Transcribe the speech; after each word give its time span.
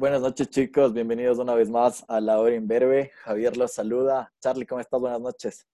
Buenas 0.00 0.22
noches 0.22 0.48
chicos, 0.48 0.94
bienvenidos 0.94 1.38
una 1.40 1.54
vez 1.54 1.68
más 1.68 2.06
a 2.08 2.22
La 2.22 2.40
Hora 2.40 2.54
Imberbe. 2.54 3.10
Javier 3.22 3.58
los 3.58 3.74
saluda. 3.74 4.32
Charlie, 4.40 4.64
¿cómo 4.64 4.80
estás? 4.80 4.98
Buenas 4.98 5.20
noches. 5.20 5.66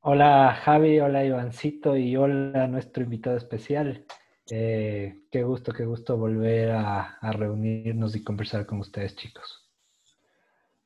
Hola 0.00 0.52
Javi, 0.64 0.98
hola 0.98 1.24
Ivancito 1.24 1.96
y 1.96 2.16
hola 2.16 2.66
nuestro 2.66 3.04
invitado 3.04 3.36
especial. 3.36 4.04
Eh, 4.50 5.20
qué 5.30 5.44
gusto, 5.44 5.72
qué 5.72 5.84
gusto 5.84 6.16
volver 6.16 6.72
a, 6.72 7.20
reunirnos 7.22 8.16
y 8.16 8.24
conversar 8.24 8.66
con 8.66 8.80
ustedes 8.80 9.14
chicos. 9.14 9.70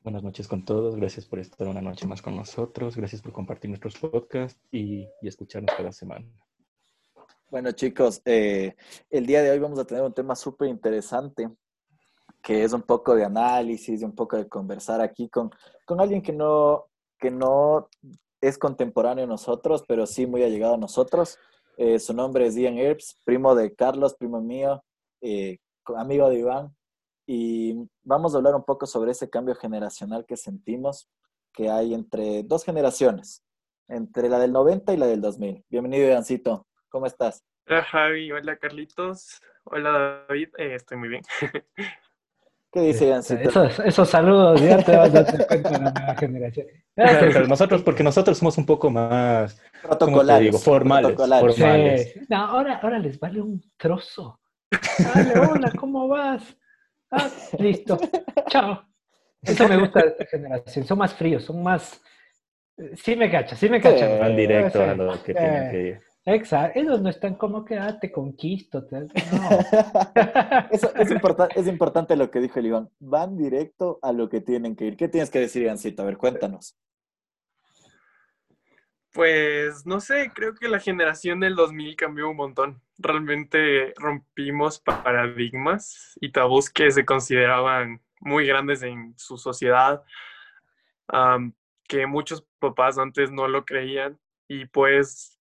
Buenas 0.03 0.21
noches 0.21 0.47
con 0.47 0.63
todos, 0.63 0.95
gracias 0.95 1.25
por 1.25 1.39
estar 1.39 1.67
una 1.67 1.81
noche 1.81 2.05
más 2.05 2.21
con 2.21 2.35
nosotros, 2.35 2.95
gracias 2.95 3.23
por 3.23 3.33
compartir 3.33 3.71
nuestros 3.71 3.97
podcasts 3.97 4.61
y, 4.71 5.07
escucharnos 5.23 5.73
cada 5.75 5.91
semana. 5.91 6.27
Bueno 7.49 7.71
chicos, 7.71 8.21
eh, 8.23 8.75
el 9.09 9.25
día 9.25 9.41
de 9.41 9.49
hoy 9.49 9.57
vamos 9.57 9.79
a 9.79 9.85
tener 9.85 10.03
un 10.03 10.13
tema 10.13 10.35
súper 10.35 10.67
interesante 10.69 11.49
que 12.43 12.63
es 12.63 12.73
un 12.73 12.81
poco 12.81 13.15
de 13.15 13.23
análisis 13.23 14.01
y 14.01 14.05
un 14.05 14.13
poco 14.13 14.35
de 14.35 14.49
conversar 14.49 14.99
aquí 14.99 15.29
con, 15.29 15.49
con 15.85 16.01
alguien 16.01 16.21
que 16.21 16.33
no, 16.33 16.87
que 17.17 17.31
no 17.31 17.87
es 18.41 18.57
contemporáneo 18.57 19.23
a 19.23 19.27
nosotros, 19.27 19.85
pero 19.87 20.05
sí 20.05 20.27
muy 20.27 20.43
allegado 20.43 20.73
a 20.73 20.77
nosotros. 20.77 21.39
Eh, 21.77 21.97
su 21.99 22.13
nombre 22.13 22.45
es 22.45 22.55
Ian 22.55 22.77
Herbs, 22.77 23.17
primo 23.23 23.55
de 23.55 23.73
Carlos, 23.73 24.15
primo 24.15 24.41
mío, 24.41 24.83
eh, 25.21 25.57
amigo 25.95 26.29
de 26.29 26.39
Iván. 26.39 26.75
Y 27.25 27.89
vamos 28.03 28.33
a 28.33 28.37
hablar 28.37 28.55
un 28.55 28.65
poco 28.65 28.85
sobre 28.85 29.11
ese 29.11 29.29
cambio 29.29 29.55
generacional 29.55 30.25
que 30.25 30.35
sentimos 30.35 31.09
que 31.53 31.69
hay 31.69 31.93
entre 31.93 32.43
dos 32.43 32.65
generaciones, 32.65 33.41
entre 33.87 34.27
la 34.27 34.37
del 34.37 34.51
90 34.51 34.93
y 34.93 34.97
la 34.97 35.07
del 35.07 35.21
2000. 35.21 35.63
Bienvenido, 35.69 36.07
Ivancito. 36.07 36.67
¿Cómo 36.89 37.05
estás? 37.05 37.41
Hola, 37.67 37.83
Javi. 37.83 38.29
Hola, 38.33 38.57
Carlitos. 38.57 39.39
Hola, 39.63 40.25
David. 40.27 40.49
Eh, 40.57 40.75
estoy 40.75 40.97
muy 40.97 41.07
bien. 41.07 41.21
¿Qué 42.73 42.81
dice 42.81 43.15
Esos, 43.15 43.79
esos, 43.79 44.09
saludos 44.09 44.59
ya 44.59 44.83
te 44.83 44.97
vas 44.97 45.13
a 45.13 45.21
dar 45.21 45.47
cuenta 45.47 45.69
de 45.69 45.79
la 45.79 45.91
nueva 45.91 46.15
generación. 46.15 46.67
Pero 46.95 47.47
nosotros, 47.47 47.83
porque 47.83 48.03
nosotros 48.03 48.35
somos 48.35 48.57
un 48.57 48.65
poco 48.65 48.89
más 48.89 49.61
protocolares, 49.83 50.63
formales. 50.63 51.15
formales. 51.15 52.15
No, 52.27 52.37
ahora, 52.37 52.79
ahora 52.81 52.97
les 52.97 53.19
vale 53.19 53.41
un 53.41 53.61
trozo. 53.77 54.39
Dale, 55.13 55.39
hola, 55.39 55.71
¿cómo 55.77 56.07
vas? 56.07 56.57
Ah, 57.11 57.29
listo. 57.59 57.99
Chao. 58.49 58.83
Eso 59.43 59.67
me 59.67 59.77
gusta 59.77 60.01
de 60.01 60.07
esta 60.07 60.25
generación. 60.25 60.85
Son 60.85 60.97
más 60.97 61.13
fríos, 61.13 61.43
son 61.43 61.61
más. 61.61 62.01
Sí 62.95 63.15
me 63.15 63.29
cachan, 63.29 63.55
sí 63.55 63.69
me 63.69 63.79
cachan. 63.79 64.19
Van 64.19 64.35
directo 64.35 64.81
a 64.81 64.95
lo 64.95 65.21
que 65.21 65.35
tienen 65.35 65.69
que 65.69 65.81
ir. 65.81 66.01
Exacto, 66.25 66.79
ellos 66.79 67.01
no 67.01 67.09
están 67.09 67.35
como 67.35 67.65
que, 67.65 67.77
ah, 67.77 67.99
te 67.99 68.11
conquisto. 68.11 68.87
No. 68.91 69.07
Eso, 70.71 70.95
es, 70.95 71.11
es 71.55 71.67
importante 71.67 72.15
lo 72.15 72.31
que 72.31 72.39
dijo 72.39 72.59
el 72.59 72.67
Iván. 72.67 72.89
Van 72.99 73.35
directo 73.35 73.99
a 74.01 74.13
lo 74.13 74.29
que 74.29 74.39
tienen 74.39 74.75
que 74.75 74.85
ir. 74.85 74.97
¿Qué 74.97 75.09
tienes 75.09 75.29
que 75.29 75.39
decir, 75.39 75.63
Ivancito? 75.63 76.01
A 76.01 76.05
ver, 76.05 76.17
cuéntanos. 76.17 76.77
Pues 79.11 79.85
no 79.85 79.99
sé, 79.99 80.31
creo 80.33 80.55
que 80.55 80.67
la 80.67 80.79
generación 80.79 81.39
del 81.41 81.55
2000 81.55 81.95
cambió 81.95 82.29
un 82.29 82.37
montón. 82.37 82.81
Realmente 82.97 83.93
rompimos 83.97 84.79
paradigmas 84.79 86.17
y 86.19 86.31
tabús 86.31 86.71
que 86.71 86.89
se 86.89 87.05
consideraban 87.05 88.01
muy 88.21 88.47
grandes 88.47 88.81
en 88.81 89.13
su 89.15 89.37
sociedad, 89.37 90.01
que 91.87 92.07
muchos 92.07 92.43
papás 92.57 92.97
antes 92.97 93.31
no 93.31 93.47
lo 93.47 93.65
creían 93.65 94.17
y 94.47 94.65
pues 94.65 95.39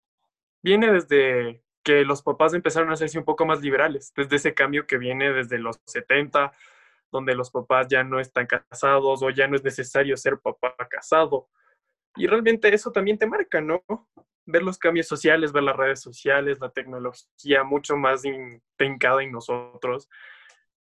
viene 0.63 0.93
desde 0.93 1.63
que 1.83 2.05
los 2.05 2.23
papás 2.23 2.55
empezaron 2.55 2.91
a 2.91 2.93
hacerse 2.95 3.19
un 3.19 3.25
poco 3.25 3.45
más 3.45 3.61
liberales, 3.61 4.13
desde 4.17 4.37
ese 4.37 4.55
cambio 4.55 4.87
que 4.87 4.99
viene 4.99 5.33
desde 5.33 5.59
los 5.59 5.81
70, 5.87 6.53
donde 7.11 7.35
los 7.35 7.51
papás 7.51 7.89
ya 7.89 8.05
no 8.05 8.21
están 8.21 8.47
casados 8.47 9.23
o 9.23 9.31
ya 9.31 9.47
no 9.49 9.57
es 9.57 9.65
necesario 9.65 10.17
ser 10.17 10.39
papá 10.39 10.75
casado. 10.89 11.49
Y 12.17 12.27
realmente 12.27 12.73
eso 12.73 12.93
también 12.93 13.19
te 13.19 13.27
marca, 13.27 13.61
¿no? 13.61 13.83
Ver 14.47 14.63
los 14.63 14.79
cambios 14.79 15.07
sociales, 15.07 15.53
ver 15.53 15.63
las 15.65 15.77
redes 15.77 16.01
sociales, 16.01 16.59
la 16.61 16.71
tecnología 16.71 17.65
mucho 17.65 17.97
más 17.97 18.25
intrincada 18.25 19.23
en 19.23 19.33
nosotros, 19.33 20.09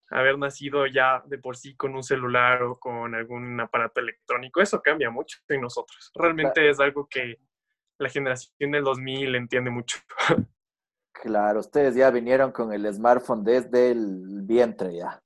haber 0.09 0.39
nacido 0.39 0.87
ya 0.87 1.23
de 1.27 1.39
por 1.39 1.57
sí 1.57 1.77
con 1.77 1.95
un 1.95 2.03
celular 2.03 2.63
o 2.63 2.79
con 2.79 3.15
algún 3.15 3.61
aparato 3.61 4.01
electrónico, 4.01 4.61
eso 4.61 4.83
cambia 4.83 5.11
mucho 5.11 5.39
en 5.49 5.61
nosotros. 5.61 6.11
Realmente 6.15 6.69
es 6.69 6.81
algo 6.81 7.09
que 7.09 7.39
la 8.01 8.09
generación 8.09 8.71
del 8.71 8.85
2000 8.85 9.35
entiende 9.35 9.71
mucho. 9.71 9.99
Claro, 11.13 11.61
ustedes 11.61 11.95
ya 11.95 12.11
vinieron 12.11 12.51
con 12.51 12.73
el 12.73 12.91
smartphone 12.95 13.45
desde 13.45 13.91
el 13.91 14.41
vientre 14.43 14.97
ya. 14.97 15.21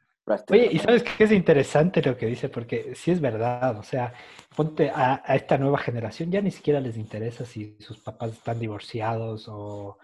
Oye, 0.51 0.71
y 0.73 0.79
sabes 0.81 1.05
qué 1.05 1.23
es 1.23 1.31
interesante 1.31 2.03
lo 2.03 2.17
que 2.17 2.27
dice, 2.27 2.49
porque 2.49 2.97
sí 2.97 3.12
es 3.12 3.21
verdad, 3.21 3.79
o 3.79 3.83
sea, 3.83 4.12
ponte 4.57 4.91
a, 4.91 5.23
esta 5.29 5.57
nueva 5.57 5.79
generación, 5.79 6.33
ya 6.33 6.41
ni 6.41 6.51
siquiera 6.51 6.81
les 6.81 6.97
interesa 6.97 7.45
si 7.45 7.77
sus 7.79 7.99
papás 7.99 8.33
están 8.33 8.59
divorciados 8.59 9.47
o, 9.49 9.99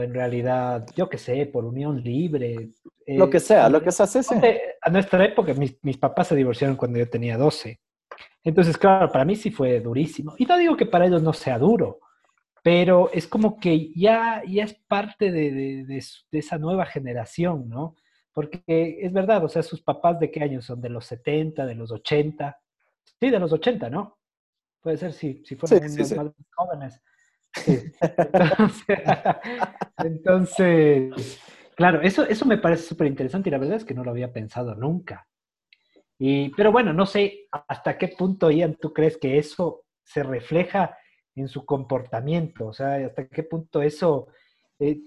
en 0.00 0.14
realidad, 0.14 0.86
yo 0.94 1.08
qué 1.08 1.18
sé, 1.18 1.46
por 1.46 1.64
unión 1.64 2.02
libre. 2.02 2.68
lo 3.06 3.28
que 3.28 3.40
sea, 3.40 3.68
lo 3.68 3.82
que 3.82 3.90
se 3.90 4.02
hace. 4.04 4.76
A 4.80 4.90
nuestra 4.90 5.24
época, 5.24 5.54
mis, 5.54 5.76
mis 5.82 5.96
papás 5.96 6.28
se 6.28 6.36
divorciaron 6.36 6.76
cuando 6.76 6.98
yo 6.98 7.08
tenía 7.08 7.36
12. 7.36 7.80
Entonces, 8.46 8.78
claro, 8.78 9.10
para 9.10 9.24
mí 9.24 9.34
sí 9.34 9.50
fue 9.50 9.80
durísimo. 9.80 10.36
Y 10.38 10.46
no 10.46 10.56
digo 10.56 10.76
que 10.76 10.86
para 10.86 11.06
ellos 11.06 11.20
no 11.20 11.32
sea 11.32 11.58
duro, 11.58 11.98
pero 12.62 13.10
es 13.12 13.26
como 13.26 13.58
que 13.58 13.92
ya, 13.92 14.40
ya 14.46 14.62
es 14.62 14.74
parte 14.86 15.32
de, 15.32 15.84
de, 15.84 16.04
esa 16.30 16.56
nueva 16.56 16.86
generación, 16.86 17.68
¿no? 17.68 17.96
Porque 18.32 18.62
es 19.02 19.12
verdad, 19.12 19.44
o 19.44 19.48
sea, 19.48 19.64
sus 19.64 19.82
papás 19.82 20.20
de 20.20 20.30
qué 20.30 20.44
años 20.44 20.64
son, 20.64 20.80
de 20.80 20.90
los 20.90 21.06
70, 21.06 21.66
de 21.66 21.74
los 21.74 21.90
80. 21.90 22.56
Sí, 23.18 23.30
de 23.30 23.38
los 23.40 23.52
80, 23.52 23.90
¿no? 23.90 24.16
Puede 24.80 24.96
ser 24.96 25.12
si, 25.12 25.42
si 25.44 25.56
fueron 25.56 25.84
más 25.84 26.34
jóvenes. 26.54 27.02
Entonces, 29.98 31.40
claro, 31.74 32.00
eso, 32.00 32.24
eso 32.24 32.44
me 32.44 32.58
parece 32.58 32.84
súper 32.84 33.08
interesante 33.08 33.48
y 33.48 33.52
la 33.52 33.58
verdad 33.58 33.78
es 33.78 33.84
que 33.84 33.94
no 33.94 34.04
lo 34.04 34.12
había 34.12 34.32
pensado 34.32 34.76
nunca. 34.76 35.26
Pero 36.18 36.72
bueno, 36.72 36.92
no 36.92 37.06
sé 37.06 37.46
hasta 37.50 37.98
qué 37.98 38.08
punto, 38.08 38.50
Ian, 38.50 38.76
tú 38.76 38.92
crees 38.92 39.16
que 39.18 39.38
eso 39.38 39.84
se 40.02 40.22
refleja 40.22 40.96
en 41.34 41.48
su 41.48 41.66
comportamiento, 41.66 42.68
o 42.68 42.72
sea, 42.72 42.94
hasta 43.06 43.28
qué 43.28 43.42
punto 43.42 43.82
eso 43.82 44.28
eh, 44.78 45.00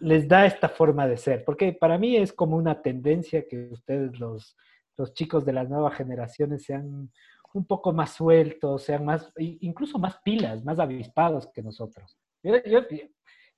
les 0.00 0.26
da 0.26 0.46
esta 0.46 0.68
forma 0.68 1.06
de 1.06 1.16
ser, 1.16 1.44
porque 1.44 1.72
para 1.72 1.98
mí 1.98 2.16
es 2.16 2.32
como 2.32 2.56
una 2.56 2.82
tendencia 2.82 3.46
que 3.46 3.68
ustedes, 3.70 4.18
los, 4.18 4.56
los 4.96 5.14
chicos 5.14 5.44
de 5.44 5.52
las 5.52 5.68
nuevas 5.68 5.94
generaciones, 5.94 6.64
sean 6.64 7.10
un 7.54 7.66
poco 7.66 7.92
más 7.92 8.12
sueltos, 8.12 8.82
sean 8.82 9.04
más, 9.04 9.32
incluso 9.36 9.98
más 9.98 10.18
pilas, 10.24 10.64
más 10.64 10.78
avispados 10.78 11.46
que 11.52 11.62
nosotros. 11.62 12.16
Yo, 12.42 12.54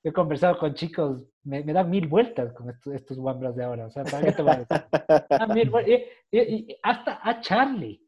he 0.03 0.11
conversado 0.11 0.57
con 0.57 0.73
chicos, 0.73 1.21
me, 1.43 1.63
me 1.63 1.73
dan 1.73 1.89
mil 1.89 2.07
vueltas 2.07 2.53
con 2.53 2.69
estos, 2.69 2.93
estos 2.93 3.17
guambras 3.17 3.55
de 3.55 3.63
ahora. 3.63 3.85
O 3.85 3.91
sea, 3.91 4.03
¿para 4.03 4.21
qué 4.23 4.31
te 4.31 4.41
a 4.41 6.07
y, 6.31 6.77
hasta 6.81 7.19
a 7.21 7.41
Charlie. 7.41 8.01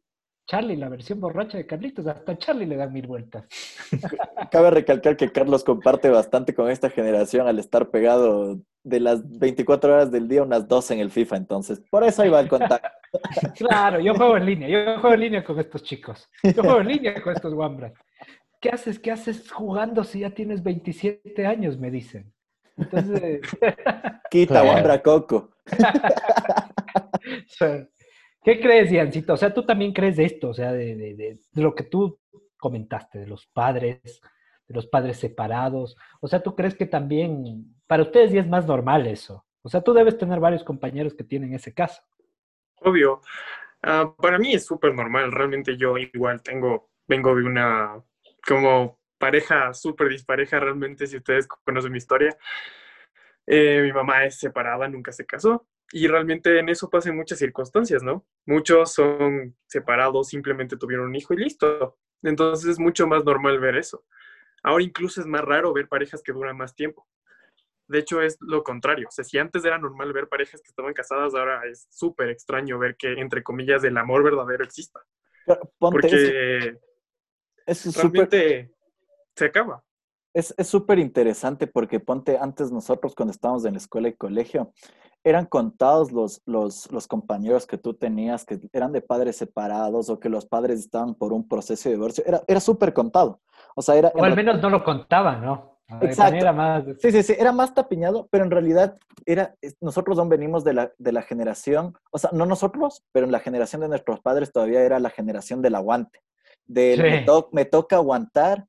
Charlie, 0.45 0.75
la 0.75 0.89
versión 0.89 1.21
borracha 1.21 1.57
de 1.57 1.65
Carlitos, 1.65 2.05
hasta 2.05 2.33
a 2.33 2.37
Charlie 2.37 2.65
le 2.65 2.75
dan 2.75 2.91
mil 2.91 3.07
vueltas. 3.07 3.45
Cabe 4.51 4.71
recalcar 4.71 5.15
que 5.15 5.31
Carlos 5.31 5.63
comparte 5.63 6.09
bastante 6.09 6.53
con 6.53 6.69
esta 6.69 6.89
generación 6.89 7.47
al 7.47 7.59
estar 7.59 7.89
pegado 7.89 8.59
de 8.83 8.99
las 8.99 9.39
24 9.39 9.93
horas 9.93 10.11
del 10.11 10.27
día, 10.27 10.43
unas 10.43 10.67
12 10.67 10.95
en 10.95 10.99
el 10.99 11.11
FIFA, 11.11 11.37
entonces, 11.37 11.81
por 11.89 12.03
eso 12.03 12.23
ahí 12.23 12.29
va 12.29 12.41
el 12.41 12.49
contacto. 12.49 12.89
claro, 13.55 14.01
yo 14.01 14.13
juego 14.15 14.35
en 14.35 14.45
línea, 14.45 14.67
yo 14.67 14.99
juego 14.99 15.13
en 15.13 15.21
línea 15.21 15.43
con 15.45 15.57
estos 15.59 15.81
chicos, 15.83 16.29
yo 16.43 16.61
juego 16.61 16.81
en 16.81 16.87
línea 16.89 17.21
con 17.21 17.33
estos 17.33 17.53
guambras. 17.53 17.93
¿Qué 18.63 18.69
haces? 18.69 18.97
¿Qué 18.97 19.11
haces 19.11 19.51
jugando 19.51 20.05
si 20.05 20.21
ya 20.21 20.29
tienes 20.29 20.63
27 20.63 21.45
años? 21.45 21.77
Me 21.77 21.91
dicen. 21.91 22.33
Entonces... 22.77 23.41
Quita, 24.31 24.63
Wambra 24.63 25.03
Coco. 25.03 25.51
¿Qué 28.43 28.61
crees, 28.61 28.89
Iancito? 28.89 29.33
O 29.33 29.37
sea, 29.37 29.53
tú 29.53 29.65
también 29.65 29.91
crees 29.91 30.15
de 30.15 30.25
esto, 30.25 30.49
o 30.49 30.53
sea, 30.53 30.71
de, 30.71 31.39
lo 31.55 31.75
que 31.75 31.83
tú 31.83 32.19
comentaste, 32.57 33.19
de 33.19 33.27
los 33.27 33.45
padres, 33.47 34.21
de 34.67 34.73
los 34.73 34.87
padres 34.87 35.17
separados. 35.17 35.97
O 36.21 36.29
sea, 36.29 36.41
¿tú 36.41 36.55
crees 36.55 36.75
que 36.75 36.85
también, 36.85 37.65
para 37.85 38.03
ustedes 38.03 38.31
ya 38.31 38.39
es 38.39 38.47
más 38.47 38.65
normal 38.65 39.07
eso? 39.07 39.45
O 39.61 39.69
sea, 39.69 39.81
tú 39.81 39.93
debes 39.93 40.17
tener 40.17 40.39
varios 40.39 40.63
compañeros 40.63 41.13
que 41.13 41.25
tienen 41.25 41.53
ese 41.53 41.73
caso. 41.73 42.01
Obvio. 42.79 43.19
Ah, 43.81 44.13
para 44.17 44.39
mí 44.39 44.53
es 44.53 44.65
súper 44.65 44.93
normal. 44.93 45.33
Realmente 45.33 45.75
yo 45.75 45.97
igual 45.97 46.41
tengo, 46.41 46.89
vengo 47.07 47.35
de 47.35 47.43
una 47.43 48.01
como 48.45 48.99
pareja 49.17 49.73
súper 49.73 50.09
dispareja 50.09 50.59
realmente, 50.59 51.07
si 51.07 51.17
ustedes 51.17 51.47
conocen 51.47 51.91
mi 51.91 51.97
historia. 51.97 52.37
Eh, 53.45 53.81
mi 53.81 53.91
mamá 53.91 54.25
es 54.25 54.39
separada, 54.39 54.87
nunca 54.87 55.11
se 55.11 55.25
casó. 55.25 55.67
Y 55.91 56.07
realmente 56.07 56.59
en 56.59 56.69
eso 56.69 56.89
pasan 56.89 57.15
muchas 57.15 57.39
circunstancias, 57.39 58.01
¿no? 58.03 58.25
Muchos 58.45 58.93
son 58.93 59.55
separados, 59.67 60.29
simplemente 60.29 60.77
tuvieron 60.77 61.07
un 61.07 61.15
hijo 61.15 61.33
y 61.33 61.37
listo. 61.37 61.97
Entonces 62.21 62.71
es 62.71 62.79
mucho 62.79 63.07
más 63.07 63.23
normal 63.23 63.59
ver 63.59 63.75
eso. 63.75 64.03
Ahora 64.63 64.83
incluso 64.83 65.21
es 65.21 65.27
más 65.27 65.41
raro 65.41 65.73
ver 65.73 65.87
parejas 65.87 66.23
que 66.23 66.31
duran 66.31 66.57
más 66.57 66.73
tiempo. 66.73 67.07
De 67.87 67.99
hecho, 67.99 68.21
es 68.21 68.37
lo 68.39 68.63
contrario. 68.63 69.07
O 69.09 69.11
sea, 69.11 69.25
si 69.25 69.37
antes 69.37 69.63
era 69.65 69.77
normal 69.77 70.13
ver 70.13 70.29
parejas 70.29 70.61
que 70.61 70.69
estaban 70.69 70.93
casadas, 70.93 71.35
ahora 71.35 71.61
es 71.69 71.85
súper 71.91 72.29
extraño 72.29 72.79
ver 72.79 72.95
que, 72.95 73.13
entre 73.13 73.43
comillas, 73.43 73.83
el 73.83 73.97
amor 73.97 74.23
verdadero 74.23 74.63
exista. 74.63 75.01
Ponte, 75.77 75.99
Porque 75.99 76.79
es 77.65 77.79
súper 77.79 78.29
realmente 78.29 78.73
se 79.35 79.45
acaba. 79.45 79.83
es 80.33 80.53
es 80.57 80.67
súper 80.67 80.99
interesante 80.99 81.67
porque 81.67 81.99
ponte, 81.99 82.37
antes 82.37 82.71
nosotros 82.71 83.15
cuando 83.15 83.31
estábamos 83.31 83.65
en 83.65 83.73
la 83.73 83.79
escuela 83.79 84.09
y 84.09 84.13
colegio, 84.13 84.71
eran 85.23 85.45
contados 85.45 86.11
los, 86.11 86.41
los, 86.45 86.91
los 86.91 87.07
compañeros 87.07 87.65
que 87.65 87.77
tú 87.77 87.93
tenías 87.93 88.45
que 88.45 88.59
eran 88.73 88.91
de 88.91 89.01
padres 89.01 89.37
separados 89.37 90.09
o 90.09 90.19
que 90.19 90.29
los 90.29 90.45
padres 90.45 90.79
estaban 90.79 91.15
por 91.15 91.31
un 91.31 91.47
proceso 91.47 91.89
de 91.89 91.95
divorcio. 91.95 92.23
Era, 92.27 92.43
era 92.45 92.59
súper 92.59 92.93
contado. 92.93 93.39
O 93.75 93.81
sea, 93.81 93.95
era... 93.95 94.11
O 94.15 94.23
al 94.23 94.35
menos 94.35 94.61
no 94.61 94.69
lo 94.69 94.83
contaban, 94.83 95.41
¿no? 95.41 95.79
Exacto. 96.01 96.35
Era 96.35 96.51
más... 96.51 96.83
Sí, 96.99 97.11
sí, 97.11 97.23
sí, 97.23 97.35
era 97.37 97.51
más 97.51 97.73
tapiñado, 97.73 98.27
pero 98.31 98.43
en 98.43 98.51
realidad 98.51 98.97
era, 99.25 99.55
nosotros 99.79 100.19
aún 100.19 100.29
venimos 100.29 100.63
de 100.63 100.73
la, 100.73 100.91
de 100.97 101.11
la 101.11 101.21
generación, 101.21 101.93
o 102.11 102.17
sea, 102.17 102.31
no 102.33 102.45
nosotros, 102.45 103.03
pero 103.13 103.25
en 103.25 103.31
la 103.31 103.39
generación 103.39 103.81
de 103.81 103.87
nuestros 103.87 104.19
padres 104.19 104.51
todavía 104.51 104.81
era 104.81 104.99
la 104.99 105.09
generación 105.09 105.61
del 105.61 105.75
aguante. 105.75 106.19
Del 106.65 106.97
Sí. 106.97 107.03
me, 107.03 107.21
to- 107.23 107.49
me 107.51 107.65
toca 107.65 107.97
aguantar 107.97 108.67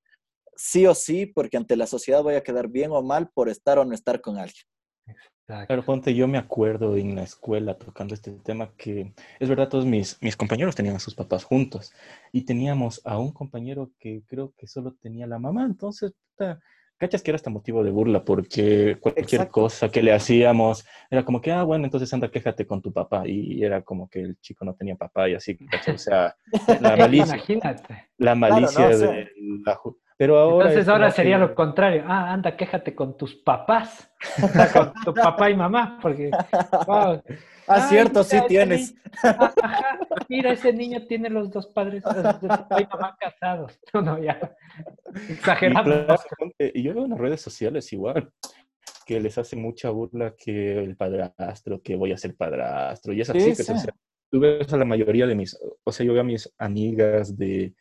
sí 0.56 0.86
o 0.86 0.94
sí, 0.94 1.26
porque 1.26 1.56
ante 1.56 1.76
la 1.76 1.86
sociedad 1.86 2.22
voy 2.22 2.34
a 2.34 2.42
quedar 2.42 2.68
bien 2.68 2.90
o 2.92 3.02
mal 3.02 3.28
por 3.34 3.48
estar 3.48 3.78
o 3.78 3.84
no 3.84 3.94
estar 3.94 4.20
con 4.20 4.38
alguien. 4.38 4.64
Exacto. 5.06 5.66
Claro, 5.66 5.84
ponte, 5.84 6.14
yo 6.14 6.26
me 6.26 6.38
acuerdo 6.38 6.96
en 6.96 7.14
la 7.16 7.22
escuela 7.22 7.76
tocando 7.76 8.14
este 8.14 8.30
tema 8.32 8.72
que 8.76 9.12
es 9.38 9.48
verdad, 9.48 9.68
todos 9.68 9.84
mis, 9.84 10.16
mis 10.22 10.36
compañeros 10.36 10.74
tenían 10.74 10.96
a 10.96 11.00
sus 11.00 11.14
papás 11.14 11.44
juntos 11.44 11.92
y 12.32 12.46
teníamos 12.46 13.02
a 13.04 13.18
un 13.18 13.30
compañero 13.32 13.92
que 13.98 14.22
creo 14.26 14.54
que 14.56 14.66
solo 14.66 14.94
tenía 15.00 15.26
la 15.26 15.38
mamá, 15.38 15.64
entonces, 15.66 16.14
puta, 16.30 16.60
cachas 16.98 17.22
que 17.22 17.30
era 17.30 17.36
hasta 17.36 17.50
motivo 17.50 17.82
de 17.84 17.90
burla 17.90 18.24
porque 18.24 18.96
cualquier 19.00 19.24
Exacto. 19.42 19.52
cosa 19.52 19.88
que 19.90 20.02
le 20.02 20.12
hacíamos 20.12 20.86
era 21.10 21.24
como 21.24 21.40
que, 21.40 21.52
ah, 21.52 21.62
bueno, 21.62 21.84
entonces 21.84 22.12
anda, 22.14 22.30
quéjate 22.30 22.66
con 22.66 22.80
tu 22.80 22.92
papá 22.92 23.26
y 23.26 23.62
era 23.62 23.82
como 23.82 24.08
que 24.08 24.20
el 24.20 24.38
chico 24.40 24.64
no 24.64 24.74
tenía 24.74 24.96
papá 24.96 25.28
y 25.28 25.34
así. 25.34 25.58
O 25.92 25.98
sea, 25.98 26.34
la 26.80 26.96
malicia, 26.96 27.34
Imagínate. 27.36 28.08
la 28.18 28.34
malicia 28.34 28.88
no, 28.88 28.94
o 28.94 28.98
sea, 28.98 29.08
de 29.10 29.30
la... 29.64 29.76
ju- 29.76 29.96
Pero 30.16 30.38
ahora... 30.38 30.66
Entonces 30.68 30.82
es 30.82 30.88
ahora 30.88 31.10
sería 31.10 31.36
que- 31.36 31.40
lo 31.46 31.54
contrario. 31.54 32.04
Ah, 32.06 32.32
anda, 32.32 32.56
quéjate 32.56 32.94
con 32.94 33.16
tus 33.16 33.34
papás. 33.34 34.10
O 34.42 34.48
sea, 34.48 34.72
con 34.72 34.92
tu 35.04 35.12
papá 35.14 35.50
y 35.50 35.56
mamá, 35.56 35.98
porque... 36.00 36.30
wow. 36.86 37.20
Ah, 37.66 37.76
Ay, 37.76 37.82
cierto, 37.88 38.22
sí 38.24 38.36
mira, 38.36 38.46
tienes. 38.46 38.92
ni- 38.94 39.00
Ajá, 39.30 39.98
mira, 40.28 40.52
ese 40.52 40.70
niño 40.72 41.06
tiene 41.06 41.30
los 41.30 41.50
dos 41.50 41.66
padres, 41.66 42.02
los 42.04 42.14
papá 42.46 42.82
y 42.82 42.86
mamá 42.86 43.16
casados. 43.18 43.78
No, 43.94 44.02
no, 44.02 44.18
ya. 44.22 44.38
Ponte- 46.38 46.72
y 46.74 46.82
yo 46.82 46.94
veo 46.94 47.04
en 47.04 47.10
las 47.10 47.18
redes 47.20 47.40
sociales 47.40 47.92
igual, 47.92 48.30
que 49.06 49.20
les 49.20 49.36
hace 49.38 49.56
mucha 49.56 49.90
burla 49.90 50.34
que 50.36 50.78
el 50.78 50.96
padrastro, 50.96 51.80
que 51.82 51.96
voy 51.96 52.12
a 52.12 52.18
ser 52.18 52.36
padrastro, 52.36 53.12
y 53.12 53.20
esas 53.20 53.36
Sí, 53.36 53.50
chicas, 53.50 53.70
o 53.70 53.76
sí. 53.76 53.84
sea, 53.84 53.94
tú 54.30 54.40
ves 54.40 54.72
a 54.72 54.76
la 54.76 54.84
mayoría 54.84 55.26
de 55.26 55.34
mis, 55.34 55.58
o 55.84 55.92
sea, 55.92 56.04
yo 56.06 56.12
veo 56.12 56.22
a 56.22 56.24
mis 56.24 56.52
amigas 56.58 57.36
de, 57.36 57.74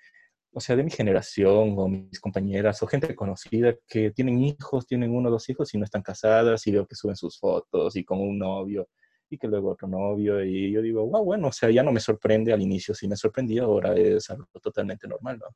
o 0.54 0.60
sea, 0.60 0.76
de 0.76 0.84
mi 0.84 0.92
generación, 0.92 1.76
o 1.78 1.88
mis 1.88 2.20
compañeras, 2.20 2.82
o 2.84 2.88
gente 2.88 3.16
conocida 3.16 3.76
que 3.88 4.12
tienen 4.12 4.40
hijos, 4.40 4.86
tienen 4.88 5.12
uno 5.16 5.30
o 5.30 5.32
dos 5.32 5.50
hijos 5.50 5.74
y 5.74 5.78
no 5.78 5.86
están 5.86 6.02
casadas, 6.04 6.66
y 6.68 6.72
veo 6.72 6.86
que 6.88 6.96
suben 6.96 7.16
sus 7.16 7.40
fotos 7.40 7.96
y 7.96 8.04
con 8.06 8.20
un 8.22 8.38
novio, 8.40 8.90
y 9.30 9.38
que 9.38 9.48
luego 9.48 9.72
otro 9.72 9.88
novio, 9.88 10.44
y 10.44 10.72
yo 10.72 10.82
digo, 10.82 11.06
wow, 11.08 11.24
bueno, 11.26 11.48
o 11.48 11.52
sea, 11.52 11.72
ya 11.72 11.84
no 11.84 11.92
me 11.92 12.00
sorprende 12.00 12.54
al 12.54 12.62
inicio, 12.62 12.94
sí 12.94 13.08
me 13.08 13.16
sorprendía, 13.16 13.64
ahora 13.64 13.96
es 13.96 14.30
algo 14.30 14.46
totalmente 14.62 15.08
normal, 15.08 15.40
¿no? 15.40 15.48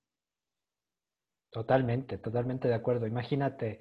Totalmente, 1.57 2.19
totalmente 2.19 2.67
de 2.67 2.75
acuerdo. 2.75 3.07
Imagínate, 3.07 3.79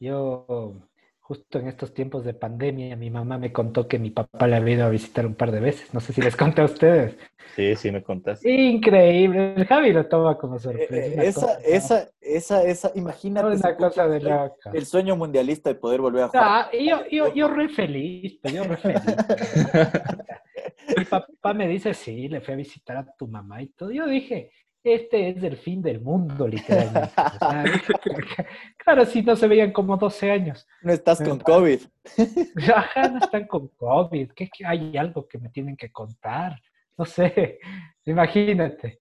yo 0.00 0.76
justo 1.20 1.58
en 1.58 1.68
estos 1.68 1.92
tiempos 1.92 2.24
de 2.24 2.32
pandemia, 2.32 2.96
mi 2.96 3.10
mamá 3.10 3.36
me 3.36 3.52
contó 3.52 3.86
que 3.86 3.98
mi 3.98 4.08
papá 4.08 4.46
le 4.46 4.56
había 4.56 4.76
ido 4.76 4.86
a 4.86 4.88
visitar 4.88 5.26
un 5.26 5.34
par 5.34 5.52
de 5.52 5.60
veces. 5.60 5.92
No 5.92 6.00
sé 6.00 6.14
si 6.14 6.22
les 6.22 6.34
conté 6.34 6.62
a 6.62 6.64
ustedes. 6.64 7.18
Sí, 7.54 7.76
sí, 7.76 7.92
me 7.92 8.02
contaste. 8.02 8.50
Increíble. 8.50 9.52
El 9.56 9.66
Javi 9.66 9.92
lo 9.92 10.06
toma 10.06 10.38
como 10.38 10.56
Eh, 10.56 10.60
sorpresa. 10.60 10.94
eh, 10.94 11.14
esa, 11.18 11.40
cosa, 11.42 11.58
esa, 11.66 12.08
esa, 12.22 12.62
esa, 12.64 12.92
imagínate. 12.94 13.46
Una 13.58 13.76
cosa 13.76 14.08
de 14.08 14.20
loca. 14.20 14.70
El 14.72 14.86
sueño 14.86 15.14
mundialista 15.14 15.68
de 15.68 15.74
poder 15.74 16.00
volver 16.00 16.22
a 16.22 16.28
jugar. 16.28 16.44
Ah, 16.46 16.70
y 16.72 16.88
yo, 16.88 17.06
yo, 17.10 17.34
yo 17.34 17.48
re 17.48 17.68
feliz, 17.68 18.38
pues, 18.40 18.54
yo 18.54 18.64
re 18.64 18.76
feliz. 18.78 19.02
Mi 20.96 21.04
papá 21.04 21.52
me 21.52 21.68
dice, 21.68 21.92
sí, 21.92 22.26
le 22.28 22.40
fui 22.40 22.54
a 22.54 22.56
visitar 22.56 22.96
a 22.96 23.14
tu 23.18 23.28
mamá 23.28 23.60
y 23.60 23.66
todo. 23.68 23.90
Yo 23.90 24.06
dije, 24.06 24.50
este 24.94 25.28
es 25.30 25.42
el 25.42 25.56
fin 25.56 25.82
del 25.82 26.00
mundo, 26.00 26.46
literalmente. 26.48 27.10
O 27.16 27.38
sea, 27.38 27.64
claro, 28.76 29.04
si 29.04 29.22
no 29.22 29.36
se 29.36 29.46
veían 29.48 29.72
como 29.72 29.96
12 29.96 30.30
años. 30.30 30.66
No 30.82 30.92
estás 30.92 31.20
con 31.22 31.38
COVID. 31.38 31.80
Ajá, 32.74 33.08
no 33.08 33.18
están 33.18 33.46
con 33.46 33.68
COVID. 33.68 34.30
¿Qué, 34.32 34.48
qué- 34.48 34.66
hay 34.66 34.96
algo 34.96 35.26
que 35.26 35.38
me 35.38 35.48
tienen 35.50 35.76
que 35.76 35.90
contar? 35.90 36.60
No 36.96 37.04
sé, 37.04 37.58
imagínate. 38.04 39.00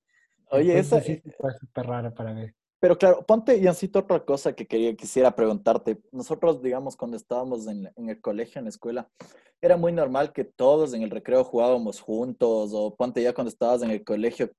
Oye, 0.49 0.77
esa, 0.77 0.97
Entonces, 0.97 1.21
sí, 1.23 1.31
fue 1.37 1.53
súper 1.53 1.87
raro 1.87 2.13
para 2.13 2.33
mí. 2.33 2.45
Pero 2.79 2.97
claro, 2.97 3.25
ponte, 3.25 3.59
Jancito, 3.61 3.99
otra 3.99 4.23
cosa 4.23 4.53
que 4.53 4.67
quería, 4.67 4.95
quisiera 4.95 5.35
preguntarte. 5.35 5.99
Nosotros, 6.11 6.61
digamos, 6.61 6.95
cuando 6.95 7.17
estábamos 7.17 7.67
en 7.67 7.89
el 8.09 8.21
colegio, 8.21 8.59
en 8.59 8.65
la 8.65 8.69
escuela, 8.69 9.09
era 9.61 9.77
muy 9.77 9.91
normal 9.91 10.31
que 10.33 10.43
todos 10.43 10.93
en 10.93 11.01
el 11.01 11.09
recreo 11.09 11.43
jugábamos 11.43 11.99
juntos, 11.99 12.71
o 12.73 12.95
ponte 12.95 13.21
ya 13.23 13.33
cuando 13.33 13.49
estabas 13.49 13.81
en 13.81 13.89
el 13.89 14.03
colegio, 14.03 14.51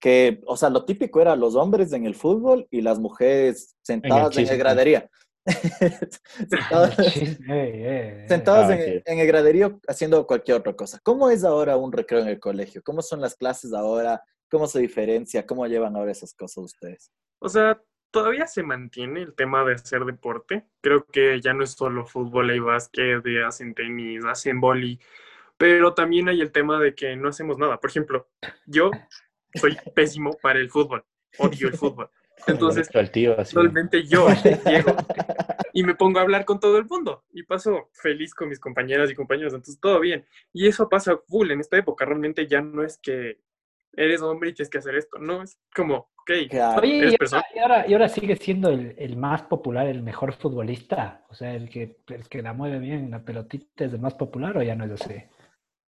que, 0.00 0.40
o 0.46 0.56
sea, 0.56 0.70
lo 0.70 0.84
típico 0.84 1.20
era 1.20 1.34
los 1.36 1.54
hombres 1.56 1.92
en 1.92 2.06
el 2.06 2.14
fútbol 2.14 2.66
y 2.70 2.80
las 2.82 2.98
mujeres 2.98 3.76
sentadas 3.82 4.36
en 4.36 4.48
el, 4.48 4.58
gradería. 4.58 5.10
sentadas 6.48 6.98
eh, 6.98 7.38
eh, 7.48 8.24
sentadas 8.28 8.70
Ah, 8.70 8.74
en, 8.74 9.02
en 9.04 9.18
el 9.18 9.26
graderío 9.26 9.80
haciendo 9.88 10.26
cualquier 10.26 10.58
otra 10.58 10.74
cosa. 10.74 10.98
¿Cómo 11.02 11.30
es 11.30 11.44
ahora 11.44 11.76
un 11.76 11.92
recreo 11.92 12.20
en 12.20 12.28
el 12.28 12.38
colegio? 12.40 12.82
¿Cómo 12.84 13.02
son 13.02 13.20
las 13.20 13.34
clases 13.34 13.72
ahora? 13.72 14.22
¿Cómo 14.50 14.66
se 14.66 14.78
diferencia? 14.80 15.46
¿Cómo 15.46 15.66
llevan 15.66 15.96
ahora 15.96 16.12
esas 16.12 16.34
cosas 16.34 16.64
ustedes? 16.64 17.10
O 17.40 17.48
sea, 17.48 17.80
todavía 18.10 18.46
se 18.46 18.62
mantiene 18.62 19.22
el 19.22 19.34
tema 19.34 19.64
de 19.64 19.74
hacer 19.74 20.04
deporte. 20.04 20.66
Creo 20.80 21.04
que 21.06 21.40
ya 21.40 21.52
no 21.54 21.64
es 21.64 21.72
solo 21.72 22.06
fútbol, 22.06 22.50
hay 22.50 22.58
básquet, 22.58 23.22
de- 23.22 23.44
hacen 23.44 23.74
tenis, 23.74 24.24
hacen 24.24 24.60
boli, 24.60 24.98
pero 25.56 25.94
también 25.94 26.28
hay 26.28 26.40
el 26.40 26.52
tema 26.52 26.78
de 26.80 26.94
que 26.94 27.16
no 27.16 27.28
hacemos 27.28 27.58
nada. 27.58 27.78
Por 27.80 27.90
ejemplo, 27.90 28.28
yo 28.66 28.90
soy 29.54 29.76
pésimo 29.94 30.36
para 30.42 30.58
el 30.58 30.70
fútbol, 30.70 31.04
odio 31.38 31.68
el 31.68 31.74
fútbol. 31.74 32.10
Entonces. 32.46 32.88
Solamente 33.44 34.04
yo 34.04 34.28
llego 34.64 34.94
y 35.72 35.82
me 35.82 35.94
pongo 35.94 36.18
a 36.18 36.22
hablar 36.22 36.44
con 36.44 36.60
todo 36.60 36.78
el 36.78 36.84
mundo 36.86 37.24
y 37.32 37.42
paso 37.42 37.90
feliz 37.92 38.34
con 38.34 38.48
mis 38.48 38.60
compañeras 38.60 39.10
y 39.10 39.14
compañeros, 39.14 39.54
entonces 39.54 39.80
todo 39.80 40.00
bien. 40.00 40.24
Y 40.52 40.68
eso 40.68 40.88
pasa 40.88 41.18
full 41.26 41.50
en 41.50 41.60
esta 41.60 41.76
época, 41.76 42.04
realmente 42.04 42.46
ya 42.46 42.60
no 42.60 42.84
es 42.84 42.98
que 42.98 43.40
eres 43.94 44.22
hombre 44.22 44.50
y 44.50 44.54
tienes 44.54 44.70
que 44.70 44.78
hacer 44.78 44.94
esto, 44.94 45.18
no, 45.18 45.42
es 45.42 45.58
como, 45.74 46.10
ok, 46.20 46.30
Claro. 46.48 46.82
Oye, 46.82 46.98
eres 46.98 47.14
y 47.14 47.16
persona. 47.16 47.42
ahora, 47.42 47.54
y 47.54 47.58
ahora, 47.60 47.88
y 47.88 47.92
ahora 47.94 48.08
sigue 48.08 48.36
siendo 48.36 48.68
el, 48.68 48.94
el 48.98 49.16
más 49.16 49.42
popular, 49.42 49.86
el 49.86 50.02
mejor 50.02 50.32
futbolista. 50.34 51.24
O 51.30 51.34
sea, 51.34 51.54
el 51.54 51.68
que, 51.68 51.96
el 52.08 52.28
que 52.28 52.42
la 52.42 52.52
mueve 52.52 52.78
bien 52.78 53.10
la 53.10 53.24
pelotita 53.24 53.84
es 53.84 53.92
el 53.92 54.00
más 54.00 54.14
popular 54.14 54.56
o 54.56 54.62
ya 54.62 54.74
no 54.74 54.84
es 54.84 54.92
así. 54.92 55.14